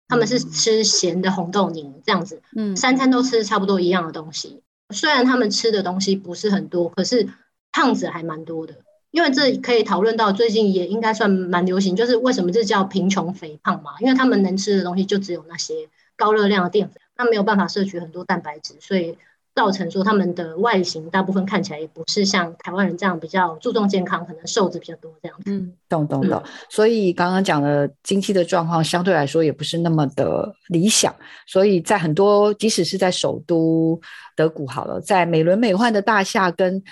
[0.09, 2.42] 他们是吃咸的红豆泥这样子。
[2.57, 4.61] 嗯，三餐都吃差不多一样的东西。
[4.90, 7.29] 虽然他们吃的东西不是很多，可是
[7.70, 8.75] 胖子还蛮多的。
[9.12, 13.92] 因为这可以讨论到最近也应该算蛮流行，就是为什么这叫贫穷肥胖嘛？
[14.01, 15.75] 因为他们能吃的东西就只有那些
[16.16, 16.96] 高热量的淀粉。
[17.16, 19.16] 那没有办法摄取很多蛋白质，所以
[19.55, 25.44] 造成说他们的外形大部分看起来也不是像台湾人这样比较注重健康，可能瘦子比较多这样子。
[25.46, 26.42] 嗯，懂懂懂。
[26.70, 31.14] 所以刚刚讲的经济的状况相对来说也不是那么的理想，
[31.46, 34.01] 所以在很多即使是在首都
[34.35, 36.83] 德谷好了，在美轮美奂的大厦跟。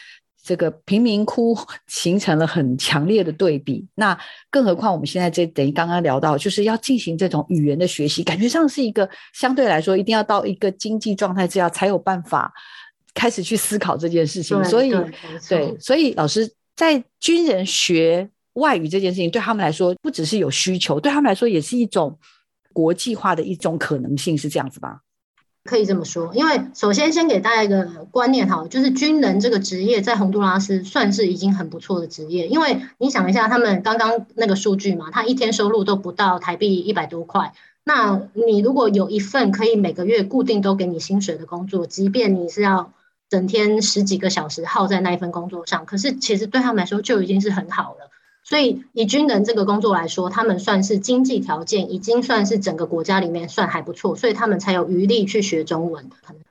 [0.43, 4.19] 这个贫民窟 形成了很强烈的对比，那
[4.51, 12.53] 更何况我们现在这等于刚刚聊到，就是要进行这种语言的学习，感觉上是一个相对来说一定要到一个经济状态之下才有办法
[13.15, 14.57] 开始去思考这件事情。
[14.65, 14.91] 所以，
[15.49, 22.19] 对，所以老师在军人学外语这件事情，对他们来说不只是有需求，对他们来说也是一种
[22.73, 25.01] 国际化的一种可能性，是这样子吧？
[25.71, 37.53] 可以这么说，因为首先先给大家一个观念哈，就是军人这个职业在洪都拉斯算是已经很不错的职业，因为你想一下，他们刚刚那个数据嘛，他一天收入都不到台币一百多块，
[37.85, 42.93] 那你如果有一份可以每个月固定都给你薪水的工作，即便你是要
[43.29, 48.10] 整天十几个小时耗在那一份工作上，可是其实对他们来说就已经是很好了。
[48.43, 56.11] 所以以军人这个工作来说，他们算是经济条件已经算是整个国家里面算还不错，所以他们才有余力去学中文。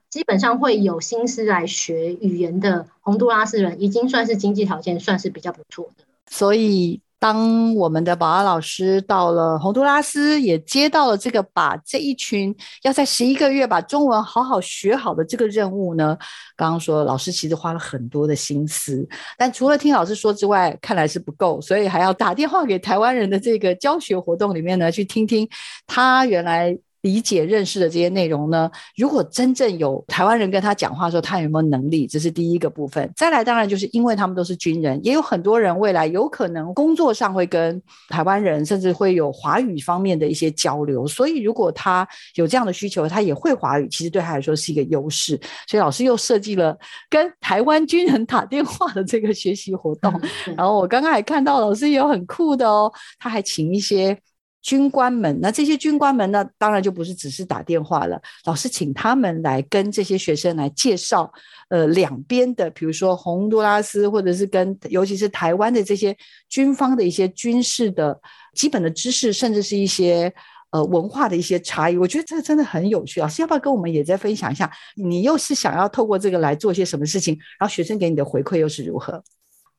[0.09, 6.03] 基本上会有心思来学语言的洪都拉斯人，已经算是经济条件算是比较不错的。
[6.29, 7.01] 所以。
[7.19, 16.17] 当我们的保安老师到了洪都拉斯，也接到了这个把这一群要在十一个月把中文好好学好的这个任务呢。
[16.55, 25.47] 刚刚说老师其实花了很多的心思，但除了听老师说之外，看来是不够，所以还要打电话给台湾人的这个教学活动里面呢，去听听
[25.85, 26.77] 他原来。
[27.01, 32.05] 理解认识的这些内容呢，如果真正有台湾人跟他讲话的时候，他有没有能力？
[32.05, 33.09] 这是第一个部分。
[33.15, 41.07] 再来，当然就是因为他们都是军人，也有很多人未来有可能工作上会跟台湾人，甚至会有华语方面的一些交流。
[41.07, 45.39] 所以，如果他有这样的需求，他也会华语，其实对他来说是一个优势。
[45.67, 46.77] 所以，老师又设计了
[47.09, 50.11] 跟台湾军人打电话的这个学习活动。
[50.57, 54.17] 然后，我刚刚还看到老师也有很酷的哦，他还请一些。
[54.61, 58.21] 军官们，那这些军官们呢，当然就不是只是打电话了。
[58.45, 61.31] 老师请他们来跟这些学生来介绍，
[61.69, 66.15] 呃，两边的，比如说洪都拉斯，或者是跟尤其是台湾的这些
[66.49, 68.19] 军方的一些军事的
[68.53, 70.33] 基本的知识，甚至是一些
[70.71, 71.97] 呃文化的一些差异。
[71.97, 73.21] 我觉得这个真的很有趣。
[73.21, 74.69] 老师要不要跟我们也再分享一下？
[74.95, 77.33] 你又是想要透过这个来做些什么事情？
[77.57, 79.23] 然后学生给你的回馈又是如何？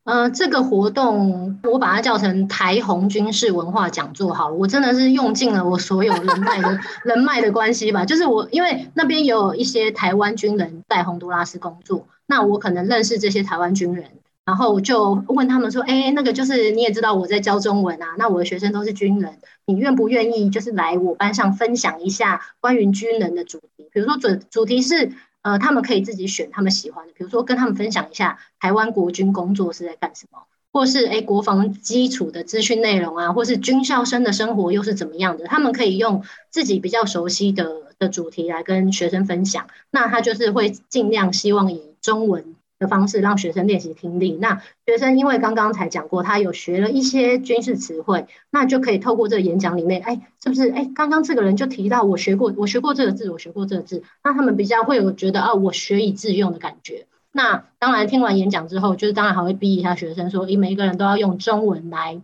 [0.05, 8.05] 呃，这个活动我把它叫成台红军事文化讲座好了，我真的是用尽了我所有人脉的 人脉的关系吧。
[8.05, 14.07] 就是我因为那边有一些台湾军人在洪都拉斯工作，那我可能认识这些台湾军人，
[14.47, 23.89] 然后就问他们说：“哎，那个就是你也知道我在教中文啊，那我的学生都是军人，你愿不愿意就是来我班上分享一下关于军人的主题？
[23.93, 30.41] 比如说主主题是。”呃，他们可以自己选他们喜欢的，比如说跟他们分享一下台湾国军工作是在干什么，
[30.73, 42.55] 或是诶国防基础的资讯内容啊，或是军校生的生活又是怎么样的，他们可以用自己比较熟悉的的主题来跟学生分享，那他就是会尽量希望以中文。
[42.81, 44.37] 的方式让学生练习听力。
[44.41, 50.71] 那学生因为刚刚才讲过，他有学了一些军事词汇，那就可以透过这个演讲里面，哎，是不是？
[50.71, 54.03] 哎，刚刚这个人就提到我学过，我学过这个字，我学过这个字。
[54.25, 57.07] 那他们比较会有觉得啊，我学以致用的感觉。
[57.33, 62.23] 那当然，听完演讲之后，就是当然还会逼一下学生说，诶，每一个人都要用中文来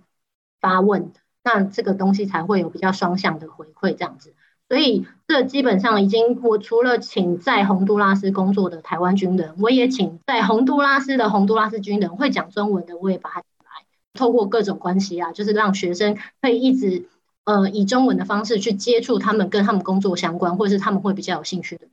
[0.61, 1.13] 发问，
[1.45, 4.33] 那这个东西才会有比较双向的回馈，这样子。
[4.69, 17.09] 所以，这基本上已经，我除了请在洪都拉斯工作的台湾军人，我也请在洪都拉斯的洪都拉斯军人会讲中文的，我也把他请来，透过各种关系啊，就是让学生可以一直
[17.45, 21.87] 呃以中文的方式去接触他们跟他们工作相关，或者是他们会比较有兴趣的。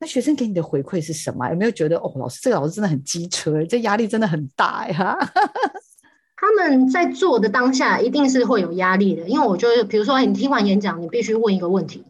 [0.00, 1.50] 那学生给你的回馈是什么？
[1.50, 5.18] 有没有觉得哦，老师这个老师真的很机车，这压力真的很大呀？
[6.40, 12.04] 他们在做的当下一定是会有压力的，因为我觉得，比如说你听完演讲，你必须问一个问题。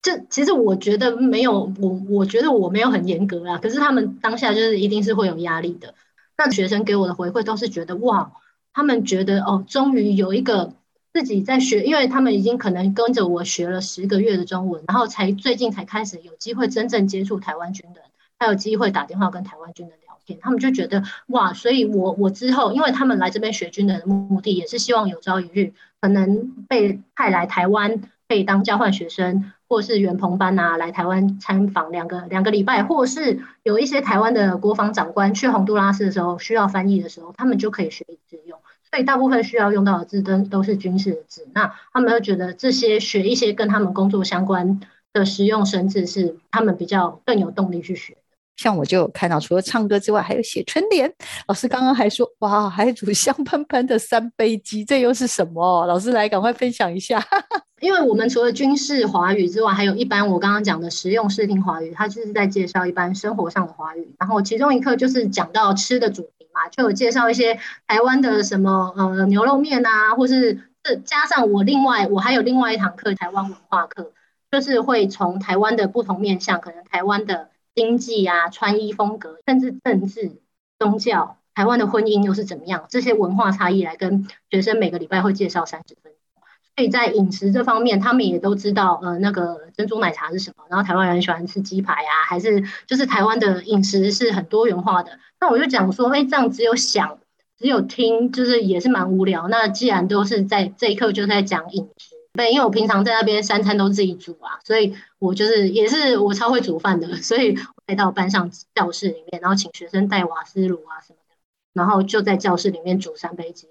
[0.00, 3.58] 这其实我觉得没有，我我觉得我没有很严格啊。
[3.58, 5.94] 可是他们当下就是一定是会有压力的。
[6.38, 8.32] 那学生给我的回馈都是觉得哇，
[8.72, 10.72] 他们觉得哦，终于有一个。
[11.12, 18.04] 自己在学，因为他们已经可能跟着我学了十个月的中文，然后才最近才开始有机会真正接触台湾军人，
[18.38, 19.96] 还有机会打电话跟台湾军人
[20.34, 38.58] 他们就觉得哇，所以我我之后，因为他们来这边学军的目的，也是希望有朝一日可能被派来台湾，可以当交换学生，或是袁鹏班啊，来台湾参访两个两个礼拜，或是有一些台湾的国防长官去洪都拉斯的时候需要翻译的时候，他们就可以学以致用。
[38.90, 44.80] 所以大部分需要用到的字都都是军事的字，那他们会觉得这些学一些跟他们工作相关
[45.12, 48.16] 的实用生字是他们比较更有动力去学。
[48.56, 51.12] 像我就看到，除了唱歌之外，还有写春联。
[51.46, 55.86] 老师刚刚还说，哇，还煮香喷喷的三杯鸡，这又是什么？
[55.86, 57.22] 老师来，赶快分享一下。
[57.82, 64.14] 因为我们除了军事华语之外，还有一般我刚刚讲的实用视听华语，它就是在介绍一般生活上的华语。
[64.18, 74.12] 然后其中一课就是讲到吃的主题嘛，就有介绍一些台湾的什么呃牛肉面啊，或是这加上我另外我还有另外一堂课台湾文化课，
[74.50, 77.50] 就是会从台湾的不同面向，可能台湾的。
[77.76, 80.40] 经济啊，穿衣风格，甚至政治、
[80.78, 82.86] 宗教，台湾的婚姻又是怎么样？
[82.88, 86.42] 这些文化差异来跟学生每个礼拜会介绍三十分钟。
[86.74, 90.64] 所以在饮食这方面，他们也都知道，呃，那个珍珠奶茶是什么。
[90.70, 95.18] 然后台湾人喜欢吃鸡排啊，还是就是台湾的饮食是很多元化的。
[95.38, 97.18] 那我就讲说，哎，这样只有想，
[97.58, 99.48] 只有听，就是也是蛮无聊。
[99.48, 102.15] 那既然都是在这一课就在讲饮食。
[102.36, 111.34] 对，因为我平常在那边三餐都自己煮啊，所以我就是也是我超会煮饭的， 所以我带到班上教室里面，然后请学生带瓦斯炉啊什么的，
[111.72, 113.66] 然后就在教室里面煮三杯鸡。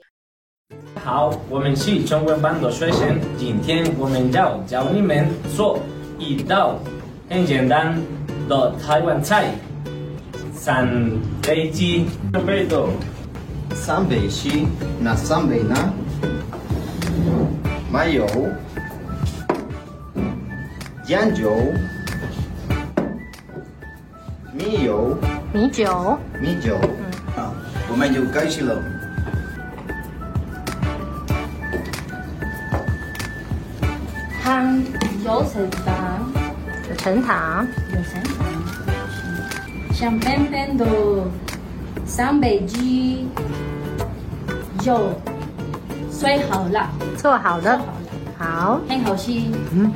[1.03, 5.79] 好，我们是中文班的学生，今天我们要教你们做
[6.17, 6.79] 一道
[7.29, 8.01] 很简单
[8.49, 9.53] 的台湾菜——
[10.51, 11.11] 三
[11.43, 12.07] 杯鸡。
[12.33, 12.83] 准备的
[13.75, 14.65] 三杯鸡，
[14.99, 15.93] 那三杯呢？
[17.95, 18.27] 麻油、
[21.05, 21.71] 酱油、
[24.51, 25.17] 米油、
[25.53, 26.77] 米酒、米酒。
[26.81, 27.53] 嗯，好，
[27.89, 28.83] 我们就开始了。
[34.43, 34.83] 糖
[35.23, 36.33] 有橙糖，
[36.89, 40.85] 有橙糖，有橙糖，香喷喷的
[42.05, 43.29] 三杯鸡，
[44.83, 45.17] 肉
[46.17, 46.89] 水好了。
[47.17, 47.77] 做好了，
[48.37, 49.33] 好，很好吃。
[49.73, 49.91] 嗯，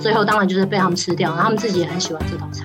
[0.00, 2.64] 最后当然就是被他们吃掉，然后他们自己也很喜欢这道菜。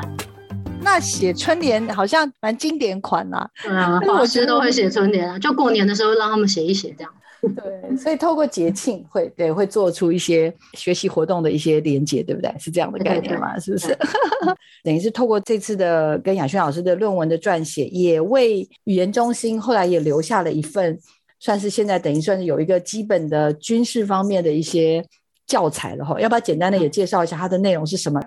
[0.80, 3.49] 那写春联好像蛮经典款啦、啊。
[3.61, 7.11] 对啊， 老师都会写春联啊，就过年的时候让他们写一写这样。
[7.41, 12.49] 对，所以透过节庆会对会做出一些学习活动的一些连接，对不对？
[12.57, 13.59] 是这样的概念嘛？
[13.59, 13.97] 是不是？
[14.82, 20.97] 等于是透过这次的跟雅轩老师的论文的撰写，也为语言中心后来也留下了一份。
[21.44, 25.06] 算是现在等于算是有一个基本的军事方面的一些
[25.46, 28.22] 教材了哈，要不要简单的也介绍一下它的内容是什么？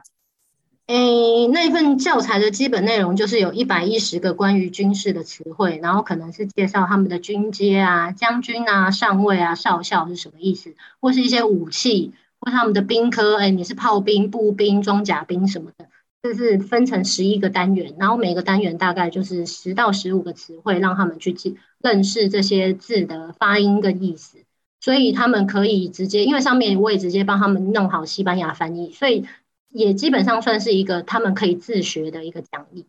[0.88, 15.86] 诶，那份教材的基本内容就是有一百一十个关于军事的词汇，然后可能是介绍他们的军阶啊、将军啊、上尉啊、少校是什么意思，或是一些武器，或他们的兵科，诶，你是炮兵、步兵、装甲兵什么的。
[16.26, 24.38] 就是分成十一个单元，然后每个单元大概就是十到十五个词汇，让他们去记认识这些字的发音跟意思。
[24.80, 29.24] 所以他们可以直接，因为上面我也直接帮他们弄好西班牙翻译，所以
[29.70, 32.86] 也基本上算是一个他们可以自学的一个讲义。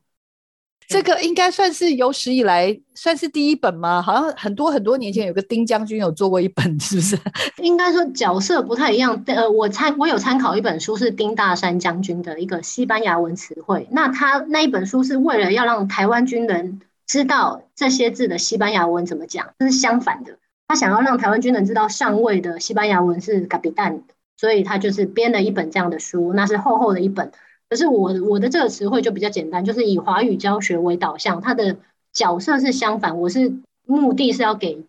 [0.87, 4.01] 这个应该算是有史以来算是第一本吗？
[4.01, 7.19] 好像很多很多年前有个丁将军有做过一本，是不是？
[7.61, 9.21] 应该说角色不太一样。
[9.27, 13.87] 呃，我参我有参考一本书，是丁大山将军的一个西班牙文词汇。
[13.91, 20.37] 那他那一本书是为了要让台湾军人知道这些字的西班牙文怎么讲，这是相反的。
[20.69, 24.03] 他想要让台湾军人知道上尉的西班牙文是 capitán，
[24.37, 27.31] 所以他就是编了一本这样的书，那是厚厚的一本。
[27.69, 31.77] 可是我我的这个词汇就比较简单，就是以华语教学为导向，它的
[32.13, 33.19] 角色是相反。
[33.19, 33.53] 我是
[33.85, 34.85] 目的是要给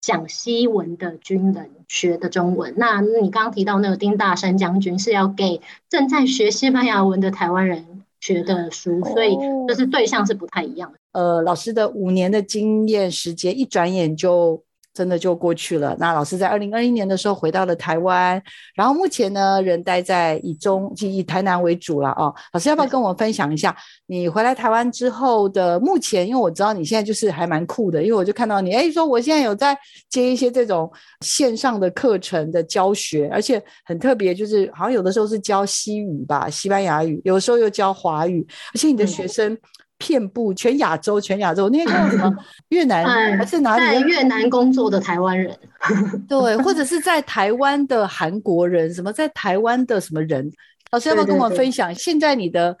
[0.00, 2.74] 讲西文的军人学的中文。
[2.76, 9.36] 那你刚刚提到那个丁大山将军是要给正在学西班牙文的台湾人学的书，所以
[9.68, 10.98] 就是对象是不太一样的。
[11.12, 14.62] 呃，老师的五年的经验时间，一转眼就
[14.92, 15.96] 真的就过去了。
[15.98, 18.42] 那老师在二零二一年的时候回到了台湾，
[18.74, 22.34] 然后目前呢，人待在以中以以台南为主了哦。
[22.52, 23.76] 老师要不要跟我们分享一下
[24.06, 26.26] 你回来台湾之后的目前？
[26.26, 29.76] 因为我知道你现在就是还蛮酷的，因为我就看到你哎，说我现在有在
[30.08, 39.56] 接一些这种线上的课程的教学，而且很特别，就是好像有的时候是教西语吧，西班牙语，有的时候又教华语，而且你的学生。
[40.00, 42.34] 嗯遍布全亚洲，全亚洲，那个叫 什么？
[42.70, 43.04] 越南
[43.36, 43.84] 还是哪里？
[43.84, 45.54] 在越南工作的台湾人，
[46.26, 50.50] 对，或者是在台湾的韩国人，什么在台湾的什么人？
[50.90, 51.94] 老师要不要跟我们分享？
[51.94, 52.74] 现在你的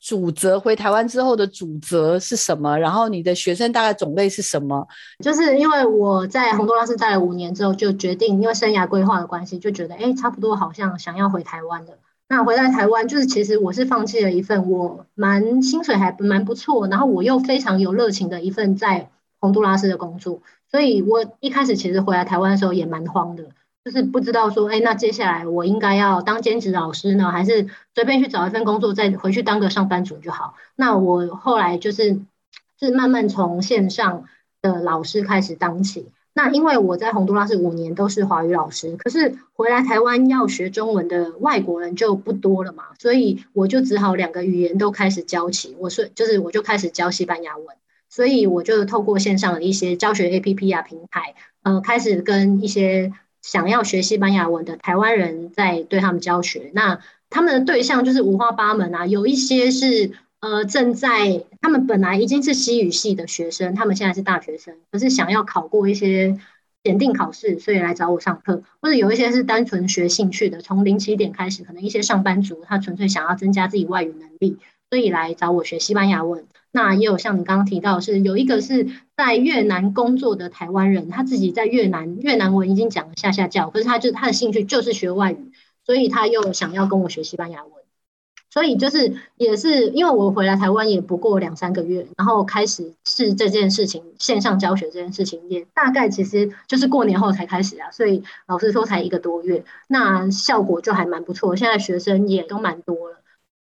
[0.00, 2.78] 主责回台湾之后的主责是什么？
[2.78, 4.86] 然后你的学生大概种类是什么？
[5.24, 11.98] 就是因为我在洪都拉斯待了五年之后，就决定因为生涯规划的关系，就觉得哎，差不多好像想要回台湾了。
[12.32, 19.10] 那回来台湾，就是其实我是放弃了一份我蛮薪水还蛮不错，然后我又非常有热情的一份在
[19.40, 23.46] 洪都拉斯的工作，所以我一开始其实回来台湾的时候也蛮慌的，
[23.84, 27.66] 就是不知道说，哎，那接下来我应该要当兼职老师呢，还是
[27.96, 30.54] 随便去找一份工作再回去当个上班族就好？
[30.76, 32.20] 那我后来就是
[32.78, 34.26] 是慢慢从线上
[34.62, 36.06] 的老师开始当起。
[36.32, 45.76] 那因为我在洪都拉斯五年都是华语老师，可是回来台湾要学中文的外国人就不多了嘛，所以我就只好两个语言都开始教起。
[45.80, 47.66] 我说就是我就开始教西班牙文，
[48.08, 53.12] 所以我就透过线上的一些教学 APP 啊平台，呃，开始跟一些
[53.42, 56.70] 想要学西班牙文的台湾人在对他们教学。
[56.74, 60.12] 那他们的对象就是五花八门啊，有一些是。
[60.40, 66.38] 呃，正在他们本来已经是西语系的学生，他们现在是大学生，可是想要考过一些
[66.82, 68.62] 检定考试，所以来找我上课。
[68.80, 74.56] 或者有一些是单纯学兴趣的，从零起点开始，可能一些上班族他纯粹想要增加自己外语能力，
[74.88, 76.46] 所以来找我学西班牙文。
[76.72, 85.52] 那也有像你刚刚提到是，有一个是在越南工作的台湾人，他自己在越南越南文已经讲了下下教，可是他就他的兴趣就是学外语，
[85.84, 87.72] 所以他又想要跟我学西班牙文。
[88.52, 103.16] 所以就是也是因为我回来台湾也不过两三个月，然后开始试这件事情，线上教学这件事情也大概其实就是过年后才开始啊，所以老实说才一个多月，那效果就还蛮不错，现在学生也都蛮多了。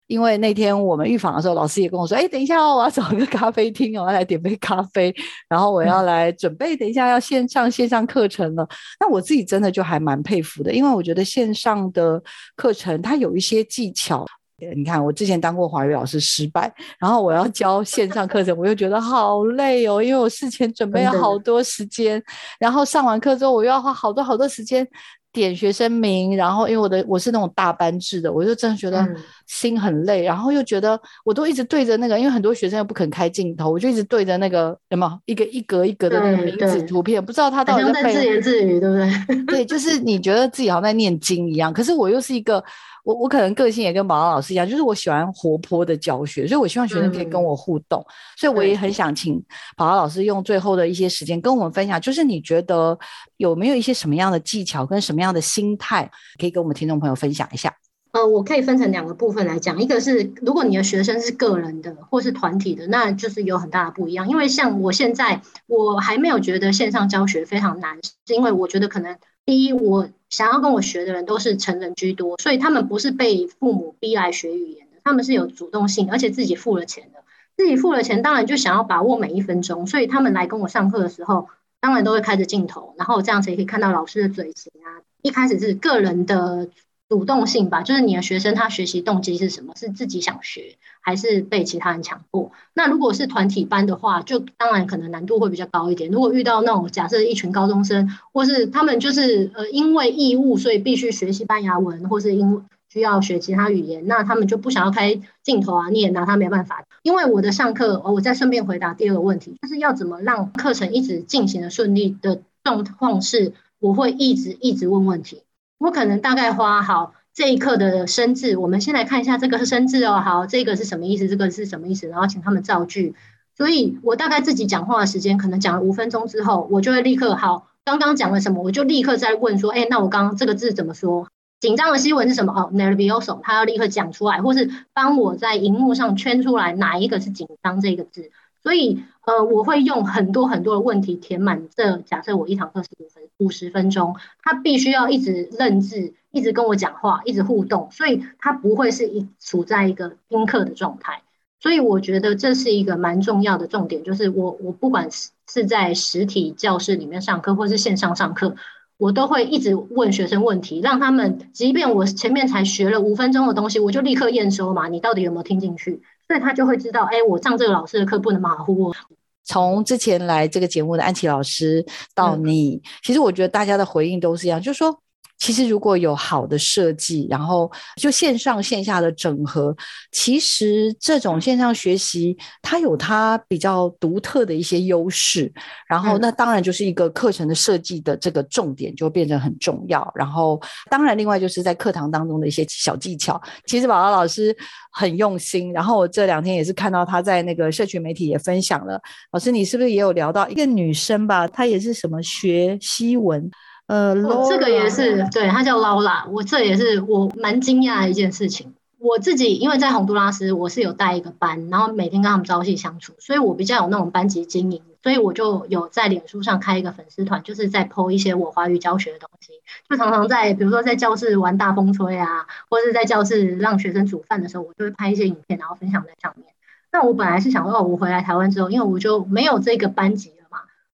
[0.07, 5.11] 因为那天我们预访的时候，老师也跟我说：“哎，等一下哦，我要找一个咖啡厅，我要来点杯咖啡，
[5.49, 8.67] 然后我要来准备，等一下要线上线上课程了。”
[9.01, 12.21] 那我自己真的就还蛮佩服的，因为我觉得线上的
[12.55, 14.23] 课程它有一些技巧。
[14.57, 22.23] 你看，我之前当过华语老师失败，然后我要教线上课程，我又觉得好累哦，因为我事前准备了好多时间，
[22.57, 24.87] 然后上完课之后，我又要花好多好多时间
[25.33, 29.05] 点学生名，然后因为我的我是那种大班制的，我就真的觉得
[29.45, 39.43] 心很累，然后又觉得我都一直对着那个，因为很多学生又不肯开镜头，我就一直对着那个什么一个一格一格的那个名字图片，不知道他到底在背自言自语，对不对？
[39.47, 42.63] 对，就是你觉得自己好像在念经一样，可是我又是一个。
[43.05, 49.35] 我我可能个性也跟宝宝老师一样，就是我喜欢活泼的教学，所以我希望学生可以跟我互动，嗯、所以我也很想请
[49.77, 52.97] 宝宝老师用最后的一些时间跟我们分享，就是你觉得
[53.37, 57.71] 有没有一些什么样的技巧跟什么样的心态，可以跟我们听众朋友分享一下？
[58.11, 69.15] 呃，我可以分成两个部分来讲，一个是如果你的学生是个人的或是团体的，那就是有很大的不一样，因为像我现在我还没有觉得线上教学非常难，是因为我觉得可能。
[69.45, 77.23] 第一，我想要跟我学的人都是成人居多，所以他们不是被父母逼来学语言的，他们是有主动性，而且自己付了钱的。
[77.55, 81.47] 自己付了钱，当然就想要把握每一分钟，所以他们来跟我上课的时候，
[81.79, 85.01] 当然都会开着镜头，然后这样子也可以看到老师的嘴型啊。
[85.21, 86.67] 一开始是个人的。
[87.15, 89.73] 主动性吧，就是你的学生他学习动机是什么？
[89.77, 92.51] 是自己想学，还是被其他人强迫？
[92.73, 96.11] 那如果是团体班的话，就当然可能难度会比较高一点。
[96.11, 106.83] 如果遇到那种假设一群高中生，或是他们就是呃因为义务所以必须学西班牙文，或是因需要学其他语言，那他们就不想要开镜头啊，你也拿他没办法。
[107.01, 115.43] 因为我的上课，哦，我再顺便回答第二个问题，就是要怎么让课程一直进行的顺利的状况是，我会一直一直问问题。
[115.85, 120.19] 我可能大概花好这一刻的生字，我们先来看一下这个生字哦。
[120.19, 121.29] 好，这个是什么意思？
[121.29, 122.07] 这个是什么意思？
[122.07, 123.13] 然后请他们造句。
[123.55, 131.27] 所以我大概自己讲话的时间，可能讲了五分钟之后，我就会立刻好，刚刚讲了什么，我就立刻再问说，哎，那我刚刚这个字怎么说？
[131.59, 132.51] 紧张的新闻是什么？
[132.51, 138.31] 哦，nervioso，他要立刻讲出来，或是帮我在荧幕上圈出来哪一个是紧张这个字。
[138.65, 141.97] 所以，呃，我会用很多很多的问题填满这。
[141.99, 151.21] 假设我一堂课是五分五十分钟，他必须要一直认字，一直跟我讲话，一直互动，所以他不会是一处在一个听课的状态。
[151.59, 158.55] 所以我觉得这是一个蛮重要的重点，就是我我不管是是在实体教室里面上课，或是线上上课，
[158.97, 166.01] 我都会一直问学生问题，让他们，即便我前面才学了五分钟的东西，我就立刻验收嘛，你到底有没有听进去？
[166.27, 168.95] 所以他就会知道，哎，我上这个老师的课不能马虎哦。
[169.43, 174.99] 从之前来这个节目的安琪老师到你，嗯、其实我觉得大家的回应都是一样，就是说。
[175.37, 177.71] 其实如果有好的设计，然后
[178.01, 179.75] 就线上线下的整合，
[180.11, 185.51] 其实这种线上学习它有它比较独特的一些优势。
[185.87, 190.09] 然后那当然就是一个课程的设计的这个重点就变得很重要。
[190.15, 190.59] 然后
[190.89, 194.55] 当然另外就是在课堂当中的一些小技巧，其实宝宝老师
[194.91, 195.71] 很用心。
[195.73, 198.99] 然后我这两天也是看到他在那个社群媒体也分享了。
[199.31, 201.47] 老师，你是不是也有聊到一个女生吧？
[201.47, 203.51] 她也是什么学西文？
[203.87, 204.15] 呃，
[204.49, 206.25] 这个也是，对，他叫劳拉。
[206.25, 208.73] 我这也是我蛮惊讶的一件事情。
[208.97, 219.51] 我自己因为在洪都拉斯，我是有带一个班，然后每天跟他们朝夕相处，所以我比较有那种班级经营，所以我就有在脸书上开一个粉丝团，就是在 po 一些我华语教学的东西，
[219.87, 226.47] 就常常在比如说在教室玩大风吹啊，或者是在教室让学生煮饭的时候，我就会拍一些影片，然后分享在上面。
[226.91, 230.31] 那我本来是想说，我回来台湾之后，因为我就没有这个班级。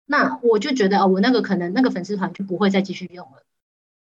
[0.09, 3.43] 那我就觉得哦，我那个可能那个粉丝团就不会再继续用了。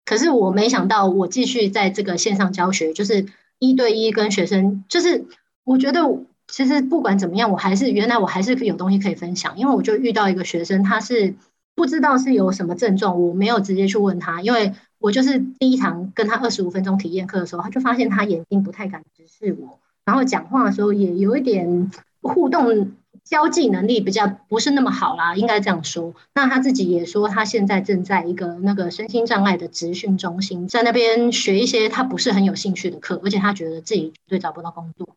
[0.04, 3.26] 可是我没想到，我继续在这个线上教学，就是
[3.58, 5.24] 一对一跟学生，就是
[5.64, 6.02] 我觉得
[6.46, 9.58] 其实不管怎么样，我还是原来我还是有东西可以分享。
[9.58, 11.34] 因为我就遇到一个学生，他是
[11.74, 21.90] 不知道是有什么症状，我没有直接去问他，因为我就是第一堂跟他二十五分钟体验课的时候，他就发现他眼睛不太敢直视我，然后讲话的时候也有一点
[22.22, 22.92] 互动。
[23.28, 26.14] 交际能力比较不是那么好啦，应该这样说。
[26.32, 35.08] 那他自己也说，他现在正在一个那个身心障碍的职训中心，在那边学一些他不是很有兴趣的课，而且他觉得自己绝对找不到工作。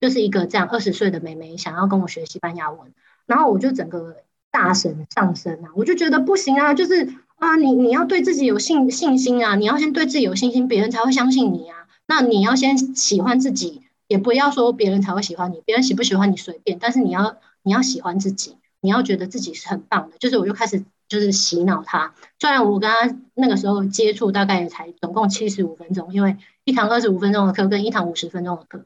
[0.00, 2.92] 就是一个这样二十岁的妹妹想要跟我学西班牙文，
[3.26, 4.14] 然后我就整个
[4.52, 11.88] 大神上身啊，我就觉得不行啊，就是啊，你你要对自己有信信心啊，你要先对自己有信心，别人才会相信你啊。
[12.06, 17.36] 那你要先喜欢自己，也不要说别人才会喜欢你，别人喜不喜欢你随便，但是你要。
[17.66, 20.16] 你要喜欢自己，你要觉得自己是很棒的。
[20.18, 28.84] 就是我就开始就是洗脑他，虽然我跟他那个时候接触大概也才总共七十五分钟，因为一堂二十五分钟的课跟一堂五十分钟的课，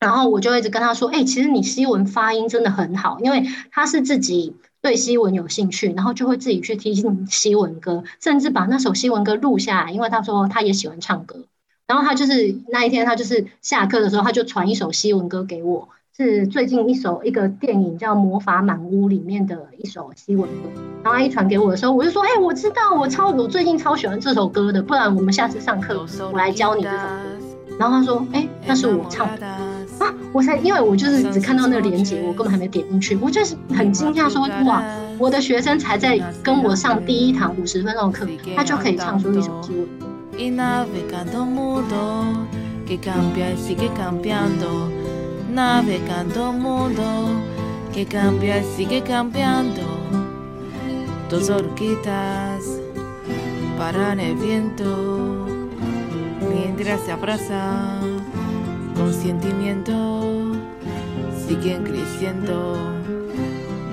[0.00, 11.44] 然后我就一直跟他说：“哎、其实你西文发音真的很好，因为他是自己对西文有兴趣，然后就会自己去听西文歌，甚至把那首西文歌录下来，因为他说他也喜欢唱歌。
[11.86, 20.68] 然后他就是那一天，他就是下课的时候，他就传一首西文歌给我。”是最近一首一个电影叫《魔法满屋》里面的一首西文歌，
[21.02, 27.02] 然后他一传给我的时候，我就说：“哎、我知道，我超我最近超喜欢这首歌的，不然我们下次上课我来教你这首歌。”
[27.80, 29.58] 然后他说：“哎、那是我唱的啊！”
[30.32, 34.84] 我才因为我就是只看到那个链接，我根本还没点进去，我就是很惊讶说：“哇，
[35.18, 40.06] 我的学生才在跟我上第一堂五十分钟的课，他就可以唱出一首西文歌。”
[45.54, 47.40] Navegando mundo
[47.92, 49.82] que cambia y sigue cambiando.
[51.30, 52.64] Dos horquitas
[53.78, 55.46] paran el viento
[56.52, 58.26] mientras se abrazan
[58.96, 60.56] con sentimiento.
[61.46, 62.76] Siguen creciendo,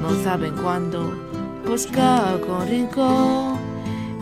[0.01, 1.13] no saben cuándo
[1.67, 3.59] buscar con rincón.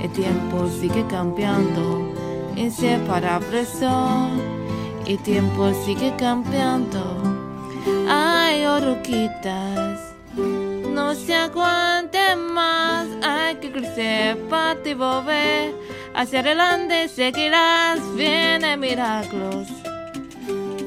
[0.02, 2.14] El tiempo sigue cambiando,
[2.58, 4.60] inseparables son
[5.10, 7.29] el tiempo sigue cambiando.
[8.80, 13.08] Ay, oruquitas, no se aguanten más.
[13.24, 15.74] Hay que crecer para ti volver.
[16.14, 18.00] Hacia adelante seguirás.
[18.16, 19.68] Viene milagros,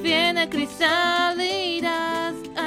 [0.03, 1.62] viene crisalidas.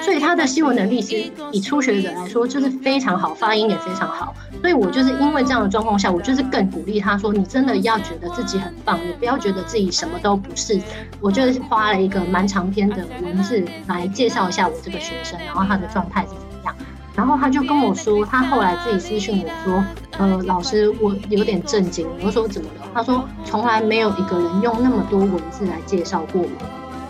[0.06, 1.16] 所以他的新闻能力是
[1.52, 4.36] 以初学者来说就是非常好，发音也非常好。
[4.62, 10.80] 所以我就是因为这样的状况下，我就是更鼓励他说：“你真的要觉得自己很棒，你不要觉得自己什么都不是。”
[11.20, 16.76] 我就是花了一个蛮长篇的文字来介绍一下我这个学生，然后他的状态是怎么样。
[17.16, 19.84] 然后他就跟我说，他后来自己私讯我说
[20.20, 26.50] ：“呃，老师，我有点震惊。”我说：“怎么了？”他说：“从来没有一个人用那么多文字来介绍过我。”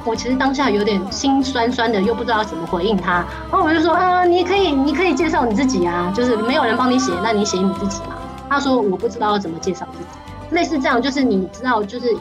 [0.06, 3.26] 我其实当下有点心酸酸的，又不知道怎么回应他。
[3.52, 8.16] 然后我就说啊，你可以，你可以介绍你自己啊，就是没有人帮你写，那你写你自己嘛。
[8.48, 12.16] 他说我不知道要怎么介绍自己，类似这样，就是你知道，就是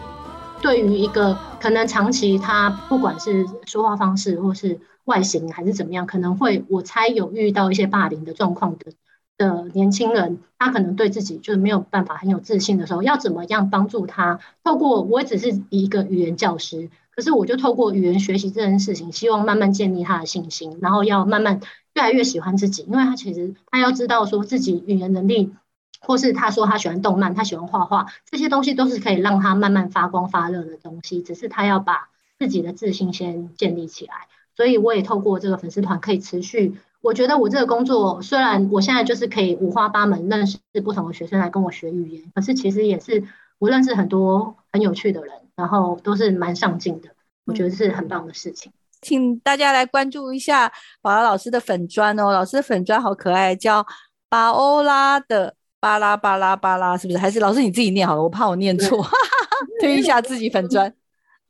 [0.62, 8.92] 对于一个可能长期他不管是说话方式或是外形还是怎么样，可能会我猜有遇到一些霸凌的状况的。
[9.36, 14.38] 的年轻人，他可能对自己就是没有办法很有自信的时候，要怎么样帮助他？
[14.62, 21.60] 透过我只是一个语言教师，可是我就透过语言学习这件事情，希望慢慢建立他的信心，然后要慢慢
[21.94, 25.52] 越来越喜欢自己，因为他其实他要知道说自己语言能力，
[26.00, 32.08] 或是他说他喜欢动漫，他喜欢画画，这些东西都是可以让他慢慢发光发热的东西，只是他要把
[32.38, 34.14] 自己的自信先建立起来。
[34.56, 36.76] 所以我也透过这个粉丝团可以持续。
[37.00, 43.24] 我觉得我这个工作虽然我现在就是可以五花八门认识不同的学生来跟我学语言，可是其实也是
[43.58, 47.08] 我认识很多很有趣的人，然后都是蛮上进的，
[47.44, 48.72] 我觉得是很棒的事情。
[49.00, 53.86] 请大家来关注一下宝拉老师的粉砖哦，老师的粉砖好可爱，叫
[54.28, 57.18] 巴欧拉的巴拉巴拉巴拉，是不是？
[57.18, 59.06] 还是老师你自己念好了，我怕我念错，
[59.80, 60.92] 推一下自己粉砖。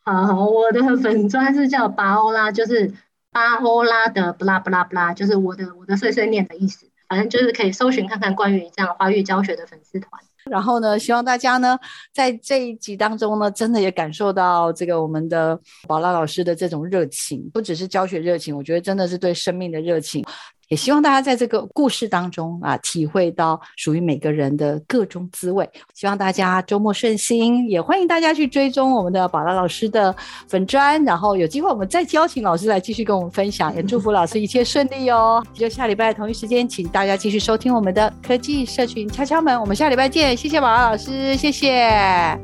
[0.03, 2.93] 好， 好，我的粉砖是叫巴欧拉，就是。
[3.35, 6.89] 巴欧拉的布拉布拉布拉，就是我的我的碎碎念的意思。
[7.09, 10.23] 反正就是可以搜寻看看关于这样华语教学的粉丝团。
[10.51, 11.79] 然后呢，希望大家呢
[12.13, 20.25] 在这一集当中呢，真的也感受到这个我们的宝拉老师的这种热情，不只是教学热情，我觉得真的是对生命的热情。
[20.69, 25.69] 也希望大家在这个故事当中啊，体会到属于每个人的各种滋味。
[25.95, 30.15] 希望大家周末顺心，也欢迎大家去追踪我们的宝拉老师的
[30.49, 35.45] 粉专，然后有机会我们再邀请老师来继续跟我们分享，也祝福老师一切顺利哦。
[35.53, 41.89] 就下礼拜同一时间，请大家继续收听我们的科技社群敲敲门，我们下礼拜见，谢谢宝拉老师，谢谢，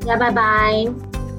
[0.00, 1.29] 大家拜拜。